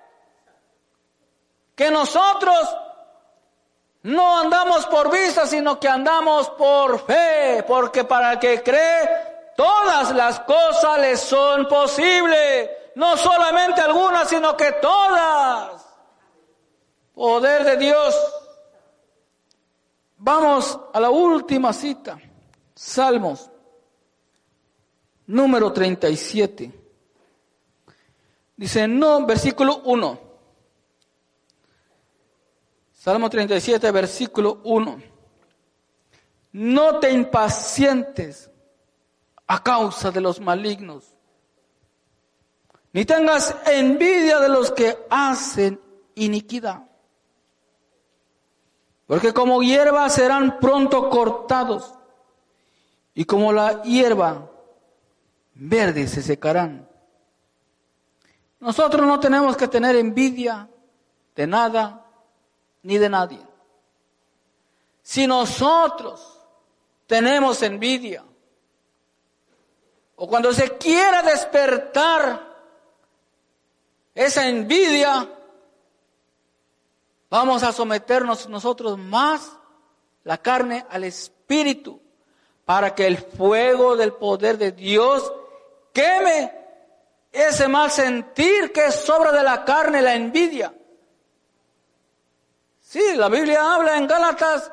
que 1.74 1.89
nosotros 1.89 2.78
no 4.04 4.39
andamos 4.39 4.86
por 4.88 5.10
vista, 5.12 5.48
sino 5.48 5.80
que 5.80 5.88
andamos 5.88 6.50
por 6.50 7.00
fe, 7.06 7.63
porque 7.65 8.04
para 8.04 8.34
el 8.34 8.39
que 8.39 8.62
cree, 8.62 9.54
todas 9.56 10.12
las 10.12 10.41
cosas 10.41 11.00
le 11.00 11.15
son 11.15 11.69
posibles. 11.69 12.74
No 12.95 13.17
solamente 13.17 13.81
algunas, 13.81 14.29
sino 14.29 14.55
que 14.55 14.71
todas. 14.73 15.86
Poder 17.13 17.63
de 17.63 17.77
Dios. 17.77 18.15
Vamos 20.17 20.79
a 20.93 21.00
la 21.00 21.10
última 21.10 21.71
cita. 21.73 22.19
Salmos 22.73 23.50
número 25.27 25.71
37. 25.71 26.71
Dice, 28.58 28.87
no, 28.87 29.25
versículo 29.25 29.81
1. 29.83 30.19
Salmo 32.93 33.29
37, 33.29 33.91
versículo 33.91 34.62
1. 34.63 35.02
No 36.54 37.00
te 37.00 37.12
impacientes 37.12 38.50
a 39.46 39.62
causa 39.62 40.10
de 40.10 40.21
los 40.21 40.39
malignos, 40.39 41.14
ni 42.96 43.04
tengas 43.04 43.54
envidia 43.65 44.39
de 44.39 44.48
los 44.48 44.71
que 44.71 44.98
hacen 45.10 45.81
iniquidad. 46.15 46.83
Porque 49.06 49.33
como 49.33 49.62
hierba 49.62 50.10
serán 50.10 50.62
pronto 50.62 51.10
cortados, 51.10 51.93
y 53.13 53.25
como 53.25 53.52
la 53.52 53.83
hierba 53.83 54.50
verde 55.56 56.08
se 56.08 56.23
secarán. 56.23 56.87
Nosotros 58.62 59.06
no 59.06 59.19
tenemos 59.19 59.58
que 59.58 59.67
tener 59.67 59.98
envidia 59.98 60.69
de 61.35 61.48
nada, 61.48 62.06
ni 62.83 62.98
de 62.98 63.10
nadie. 63.10 63.46
Si 65.02 65.27
nosotros 65.27 66.39
tenemos 67.08 67.62
envidia, 67.62 68.23
o 70.15 70.29
cuando 70.29 70.54
se 70.54 70.77
quiera 70.77 71.23
despertar 71.23 72.54
esa 74.15 74.47
envidia, 74.47 75.29
vamos 77.29 77.63
a 77.63 77.73
someternos 77.73 78.47
nosotros 78.47 78.97
más 78.97 79.51
la 80.23 80.37
carne 80.37 80.85
al 80.89 81.03
espíritu 81.03 82.01
para 82.63 82.95
que 82.95 83.05
el 83.05 83.17
fuego 83.17 83.97
del 83.97 84.13
poder 84.13 84.57
de 84.57 84.71
Dios 84.71 85.31
queme 85.93 86.51
ese 87.31 87.67
mal 87.67 87.91
sentir 87.91 88.71
que 88.71 88.85
es 88.85 88.95
sobra 88.95 89.33
de 89.33 89.43
la 89.43 89.65
carne, 89.65 90.01
la 90.01 90.15
envidia. 90.15 90.73
Sí, 92.79 93.15
la 93.15 93.27
Biblia 93.27 93.73
habla 93.73 93.97
en 93.97 94.07
Gálatas 94.07 94.71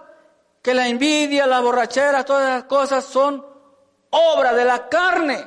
que 0.62 0.72
la 0.72 0.86
envidia, 0.86 1.46
la 1.48 1.58
borrachera, 1.58 2.24
todas 2.24 2.48
las 2.48 2.64
cosas 2.64 3.04
son 3.04 3.44
obra 4.10 4.54
de 4.54 4.64
la 4.64 4.88
carne, 4.88 5.44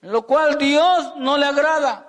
lo 0.00 0.22
cual 0.26 0.56
Dios 0.56 1.16
no 1.16 1.36
le 1.36 1.44
agrada. 1.44 2.05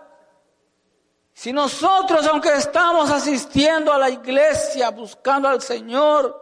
Si 1.38 1.54
nosotros, 1.54 2.26
aunque 2.26 2.52
estamos 2.56 3.12
asistiendo 3.12 3.94
a 3.94 4.00
la 4.00 4.10
iglesia, 4.10 4.90
buscando 4.90 5.48
al 5.48 5.62
Señor, 5.62 6.36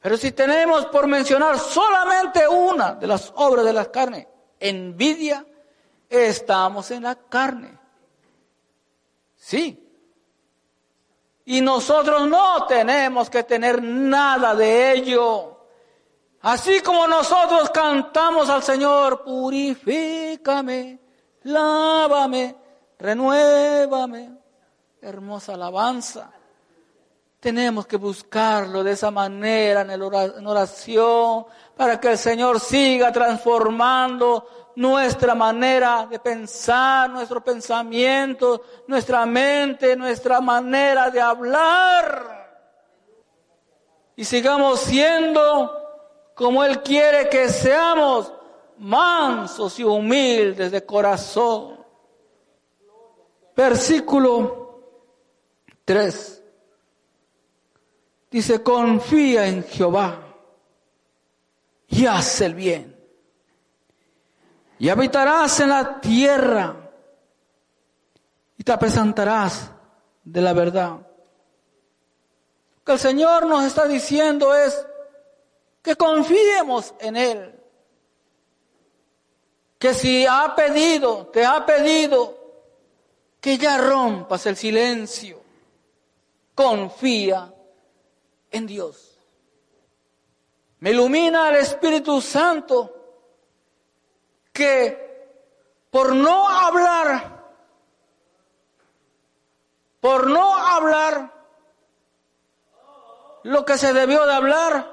pero 0.00 0.16
si 0.16 0.30
tenemos 0.30 0.86
por 0.86 1.08
mencionar 1.08 1.58
solamente 1.58 2.46
una 2.46 2.94
de 2.94 3.08
las 3.08 3.32
obras 3.34 3.64
de 3.64 3.72
la 3.72 3.90
carne, 3.90 4.28
envidia, 4.60 5.44
estamos 6.08 6.92
en 6.92 7.02
la 7.02 7.16
carne. 7.16 7.76
Sí. 9.34 9.84
Y 11.44 11.60
nosotros 11.60 12.28
no 12.28 12.64
tenemos 12.66 13.28
que 13.28 13.42
tener 13.42 13.82
nada 13.82 14.54
de 14.54 14.92
ello. 14.92 15.66
Así 16.42 16.80
como 16.80 17.08
nosotros 17.08 17.70
cantamos 17.70 18.48
al 18.50 18.62
Señor, 18.62 19.24
purifícame, 19.24 21.00
lávame, 21.42 22.65
renuévame. 22.98 24.30
Hermosa 25.00 25.54
alabanza. 25.54 26.30
Tenemos 27.38 27.86
que 27.86 27.96
buscarlo 27.96 28.82
de 28.82 28.92
esa 28.92 29.10
manera 29.10 29.82
en 29.82 30.46
oración 30.46 31.46
para 31.76 32.00
que 32.00 32.12
el 32.12 32.18
Señor 32.18 32.58
siga 32.58 33.12
transformando 33.12 34.72
nuestra 34.76 35.34
manera 35.34 36.06
de 36.10 36.18
pensar, 36.18 37.08
nuestro 37.10 37.42
pensamiento, 37.44 38.62
nuestra 38.86 39.24
mente, 39.26 39.96
nuestra 39.96 40.40
manera 40.40 41.10
de 41.10 41.20
hablar. 41.20 42.36
Y 44.16 44.24
sigamos 44.24 44.80
siendo 44.80 45.86
como 46.34 46.64
Él 46.64 46.82
quiere 46.82 47.28
que 47.28 47.48
seamos 47.48 48.32
mansos 48.78 49.78
y 49.78 49.84
humildes 49.84 50.70
de 50.70 50.84
corazón. 50.84 51.75
Versículo 53.56 54.82
3. 55.84 56.42
Dice, 58.30 58.62
confía 58.62 59.46
en 59.46 59.64
Jehová 59.64 60.20
y 61.88 62.04
haz 62.06 62.40
el 62.42 62.54
bien. 62.54 62.94
Y 64.78 64.90
habitarás 64.90 65.58
en 65.60 65.70
la 65.70 66.00
tierra 66.00 66.90
y 68.58 68.62
te 68.62 68.76
presentarás 68.76 69.70
de 70.22 70.40
la 70.42 70.52
verdad. 70.52 70.98
Lo 72.76 72.84
que 72.84 72.92
el 72.92 72.98
Señor 72.98 73.46
nos 73.46 73.64
está 73.64 73.86
diciendo 73.86 74.54
es, 74.54 74.86
que 75.86 75.94
confiemos 75.94 76.92
en 76.98 77.16
Él. 77.16 77.60
Que 79.78 79.94
si 79.94 80.26
ha 80.26 80.52
pedido, 80.56 81.28
te 81.28 81.46
ha 81.46 81.64
pedido 81.64 82.35
que 83.46 83.58
ya 83.58 83.78
rompas 83.78 84.44
el 84.46 84.56
silencio, 84.56 85.40
confía 86.52 87.54
en 88.50 88.66
Dios. 88.66 89.20
Me 90.80 90.90
ilumina 90.90 91.50
el 91.50 91.54
Espíritu 91.54 92.20
Santo 92.20 92.92
que 94.52 95.86
por 95.88 96.12
no 96.12 96.48
hablar, 96.48 97.52
por 100.00 100.28
no 100.28 100.56
hablar 100.56 101.32
lo 103.44 103.64
que 103.64 103.78
se 103.78 103.92
debió 103.92 104.26
de 104.26 104.32
hablar, 104.32 104.92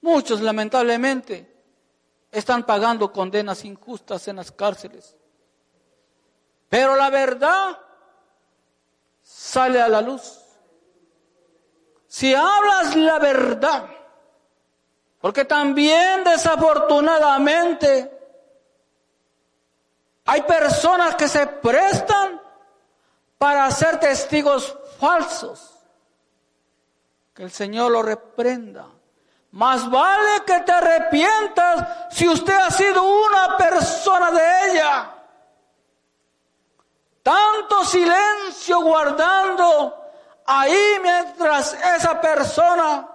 Muchos, 0.00 0.40
lamentablemente, 0.40 1.54
están 2.32 2.64
pagando 2.64 3.12
condenas 3.12 3.62
injustas 3.66 4.26
en 4.28 4.36
las 4.36 4.50
cárceles. 4.50 5.14
Pero 6.74 6.96
la 6.96 7.08
verdad 7.08 7.78
sale 9.22 9.80
a 9.80 9.86
la 9.86 10.00
luz. 10.00 10.40
Si 12.08 12.34
hablas 12.34 12.96
la 12.96 13.20
verdad, 13.20 13.86
porque 15.20 15.44
también 15.44 16.24
desafortunadamente 16.24 18.10
hay 20.24 20.42
personas 20.42 21.14
que 21.14 21.28
se 21.28 21.46
prestan 21.46 22.42
para 23.38 23.70
ser 23.70 24.00
testigos 24.00 24.76
falsos. 24.98 25.78
Que 27.34 27.44
el 27.44 27.52
Señor 27.52 27.92
lo 27.92 28.02
reprenda. 28.02 28.88
Más 29.52 29.88
vale 29.88 30.42
que 30.44 30.58
te 30.58 30.72
arrepientas 30.72 31.88
si 32.10 32.26
usted 32.28 32.52
ha 32.52 32.72
sido 32.72 33.00
una 33.04 33.56
persona 33.56 34.32
de 34.32 34.72
ella. 34.72 35.13
Tanto 37.24 37.84
silencio 37.84 38.80
guardando 38.82 39.96
ahí 40.46 40.98
mientras 41.02 41.74
esa 41.96 42.20
persona 42.20 43.08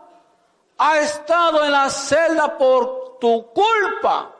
ha 0.78 1.00
estado 1.00 1.64
en 1.64 1.72
la 1.72 1.90
celda 1.90 2.58
por 2.58 3.20
tu 3.20 3.54
culpa, 3.54 4.36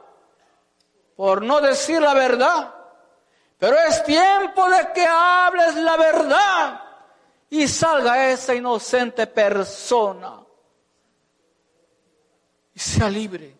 por 1.16 1.40
no 1.40 1.62
decir 1.62 2.02
la 2.02 2.12
verdad. 2.12 2.74
Pero 3.58 3.78
es 3.78 4.04
tiempo 4.04 4.68
de 4.68 4.92
que 4.92 5.06
hables 5.06 5.74
la 5.76 5.96
verdad 5.96 6.84
y 7.48 7.66
salga 7.66 8.28
esa 8.28 8.54
inocente 8.54 9.26
persona 9.26 10.40
sea 12.80 13.10
libre 13.10 13.54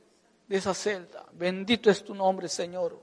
de 0.49 0.57
esa 0.57 0.75
celda. 0.75 1.27
Bendito 1.33 1.91
es 1.91 2.03
tu 2.03 2.15
nombre, 2.15 2.49
Señor. 2.49 2.99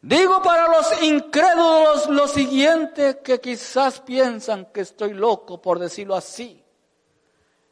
Digo 0.00 0.42
para 0.42 0.68
los 0.68 1.02
incrédulos 1.02 2.08
lo 2.08 2.28
siguiente 2.28 3.20
que 3.22 3.40
quizás 3.40 4.00
piensan 4.00 4.66
que 4.66 4.82
estoy 4.82 5.14
loco 5.14 5.60
por 5.60 5.78
decirlo 5.78 6.14
así. 6.14 6.62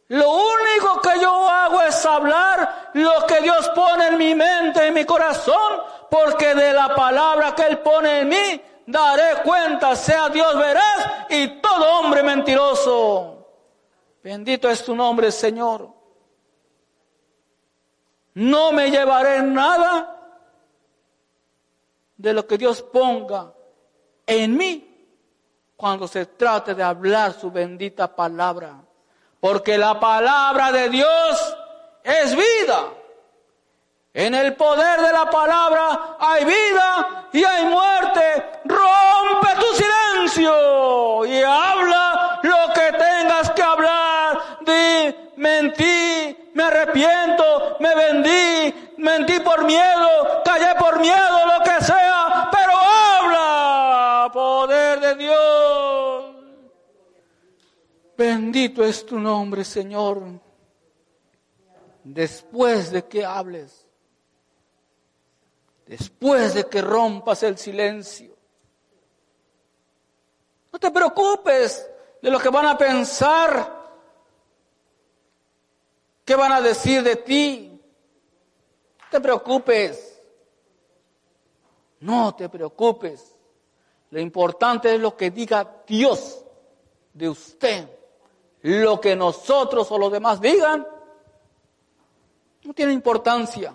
Lo 0.09 0.31
único 0.31 1.01
que 1.01 1.21
yo 1.21 1.49
hago 1.49 1.81
es 1.83 2.05
hablar 2.05 2.91
lo 2.95 3.27
que 3.27 3.41
Dios 3.41 3.71
pone 3.75 4.09
en 4.09 4.19
mi 4.19 4.35
mente, 4.35 4.87
en 4.87 4.95
mi 4.95 5.05
corazón, 5.05 5.81
porque 6.11 6.55
de 6.55 6.73
la 6.73 6.95
palabra 6.95 7.55
que 7.55 7.63
Él 7.63 7.79
pone 7.79 8.21
en 8.21 8.29
mí, 8.29 8.63
daré 8.87 9.43
cuenta, 9.43 9.97
sea 9.97 10.29
Dios 10.29 10.59
veraz 10.59 11.27
y 11.31 11.61
todo 11.61 12.01
hombre 12.01 12.23
mentiroso. 12.23 13.49
Bendito 14.23 14.69
es 14.69 14.85
tu 14.85 14.95
nombre, 14.95 15.33
Señor. 15.33 15.89
No 18.35 18.73
me 18.73 18.91
llevaré 18.91 19.43
nada 19.43 20.24
de 22.25 22.33
lo 22.33 22.47
que 22.47 22.59
Dios 22.59 22.83
ponga 22.83 23.53
en 24.27 24.57
mí 24.57 24.91
cuando 25.77 26.09
se 26.09 26.27
trate 26.27 26.75
de 26.75 26.83
hablar 26.83 27.35
su 27.35 27.51
bendita 27.51 28.15
palabra. 28.15 28.81
Porque 29.39 29.77
la 29.77 30.01
palabra 30.01 30.73
de 30.73 30.89
Dios 30.89 31.57
es 32.03 32.35
vida. 32.35 32.89
En 34.15 34.35
el 34.35 34.55
poder 34.55 35.01
de 35.01 35.13
la 35.13 35.29
palabra 35.29 36.17
hay 36.19 36.45
vida 36.45 37.29
y 37.33 37.45
hay 37.45 37.67
muerte. 37.67 38.61
Rompe 38.65 39.49
tu 39.61 39.83
silencio 39.83 41.27
y 41.27 41.43
habla 41.43 42.41
lo 42.43 42.73
que 42.73 42.93
tengas 42.97 43.51
que 43.51 43.63
hablar. 43.63 44.59
Di, 44.61 45.15
mentí, 45.37 46.51
me 46.55 46.63
arrepiento, 46.63 47.77
me 47.81 47.95
vendí, 47.95 48.93
mentí 48.99 49.41
por 49.41 49.65
miedo, 49.65 50.43
callé 50.45 50.75
por 50.79 51.01
miedo, 51.01 51.47
lo 51.47 51.65
que 51.65 51.85
sea, 51.85 51.94
Bendito 58.17 58.85
es 58.85 59.05
tu 59.05 59.19
nombre, 59.19 59.65
Señor. 59.65 60.23
Después 62.03 62.91
de 62.91 63.05
que 63.07 63.25
hables, 63.25 63.87
después 65.87 66.55
de 66.55 66.65
que 66.69 66.83
rompas 66.83 67.43
el 67.43 67.57
silencio, 67.57 68.37
no 70.73 70.79
te 70.79 70.91
preocupes 70.91 71.89
de 72.21 72.31
lo 72.31 72.39
que 72.39 72.51
van 72.51 72.67
a 72.67 72.77
pensar 72.77 73.85
¿Qué 76.25 76.35
van 76.35 76.53
a 76.53 76.61
decir 76.61 77.03
de 77.03 77.17
ti? 77.17 77.71
te 79.11 79.21
preocupes. 79.21 80.21
No 82.01 82.35
te 82.35 82.49
preocupes. 82.49 83.33
Lo 84.11 84.19
importante 84.19 84.93
es 84.93 85.01
lo 85.01 85.17
que 85.17 85.31
diga 85.31 85.85
Dios 85.87 86.45
de 87.13 87.29
usted. 87.29 87.89
Lo 88.65 88.99
que 88.99 89.15
nosotros 89.15 89.91
o 89.91 89.99
los 89.99 90.11
demás 90.11 90.41
digan 90.41 90.89
no 92.63 92.73
tiene 92.73 92.95
importancia. 92.95 93.75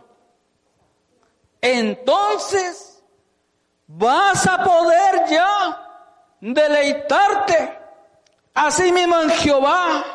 Entonces 1.61 3.03
vas 3.85 4.47
a 4.47 4.63
poder 4.63 5.29
ya 5.29 6.35
deleitarte 6.41 7.77
así 8.55 8.91
mismo 8.91 9.21
en 9.21 9.29
Jehová. 9.29 10.05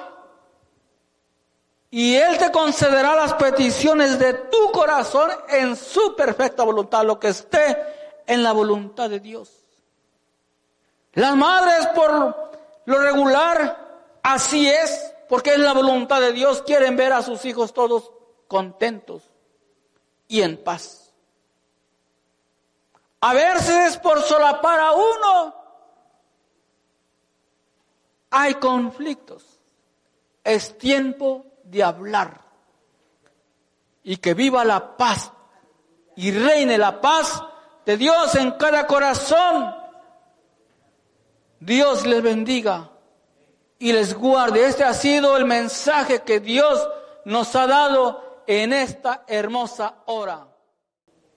Y 1.93 2.17
Él 2.17 2.37
te 2.39 2.51
concederá 2.51 3.15
las 3.15 3.35
peticiones 3.35 4.19
de 4.19 4.35
tu 4.35 4.73
corazón 4.73 5.31
en 5.51 5.77
su 5.77 6.17
perfecta 6.17 6.65
voluntad, 6.65 7.05
lo 7.05 7.21
que 7.21 7.29
esté 7.29 7.77
en 8.27 8.43
la 8.43 8.51
voluntad 8.51 9.09
de 9.09 9.21
Dios. 9.21 9.53
Las 11.13 11.37
madres 11.37 11.87
por 11.95 12.51
lo 12.87 12.99
regular, 12.99 13.84
así 14.25 14.69
es, 14.69 15.15
porque 15.29 15.53
es 15.53 15.59
la 15.59 15.73
voluntad 15.73 16.21
de 16.21 16.33
Dios, 16.33 16.63
quieren 16.63 16.97
ver 16.97 17.13
a 17.13 17.23
sus 17.23 17.45
hijos 17.45 17.73
todos 17.73 18.11
contentos 18.49 19.23
y 20.27 20.43
en 20.43 20.63
paz. 20.63 21.13
A 23.21 23.33
veces 23.33 23.97
por 23.99 24.21
solapar 24.23 24.81
a 24.81 24.93
uno 24.93 25.55
hay 28.31 28.55
conflictos. 28.55 29.61
Es 30.43 30.77
tiempo 30.77 31.47
de 31.63 31.83
hablar 31.83 32.43
y 34.03 34.19
que 34.19 34.35
viva 34.35 34.65
la 34.65 34.97
paz 34.97 35.33
y 36.17 36.33
reine 36.33 36.77
la 36.77 37.01
paz 37.01 37.43
de 37.87 37.97
Dios 37.97 38.35
en 38.35 38.53
cada 38.53 38.87
corazón. 38.87 39.75
Dios 41.61 42.05
les 42.05 42.23
bendiga 42.23 42.91
y 43.79 43.93
les 43.93 44.15
guarde. 44.15 44.67
Este 44.67 44.85
ha 44.85 44.95
sido 44.95 45.37
el 45.37 45.45
mensaje 45.45 46.23
que 46.23 46.41
Dios 46.41 46.89
nos 47.25 47.55
ha 47.57 47.67
dado 47.67 48.43
en 48.47 48.73
esta 48.73 49.25
hermosa 49.27 49.97
hora. 50.07 50.54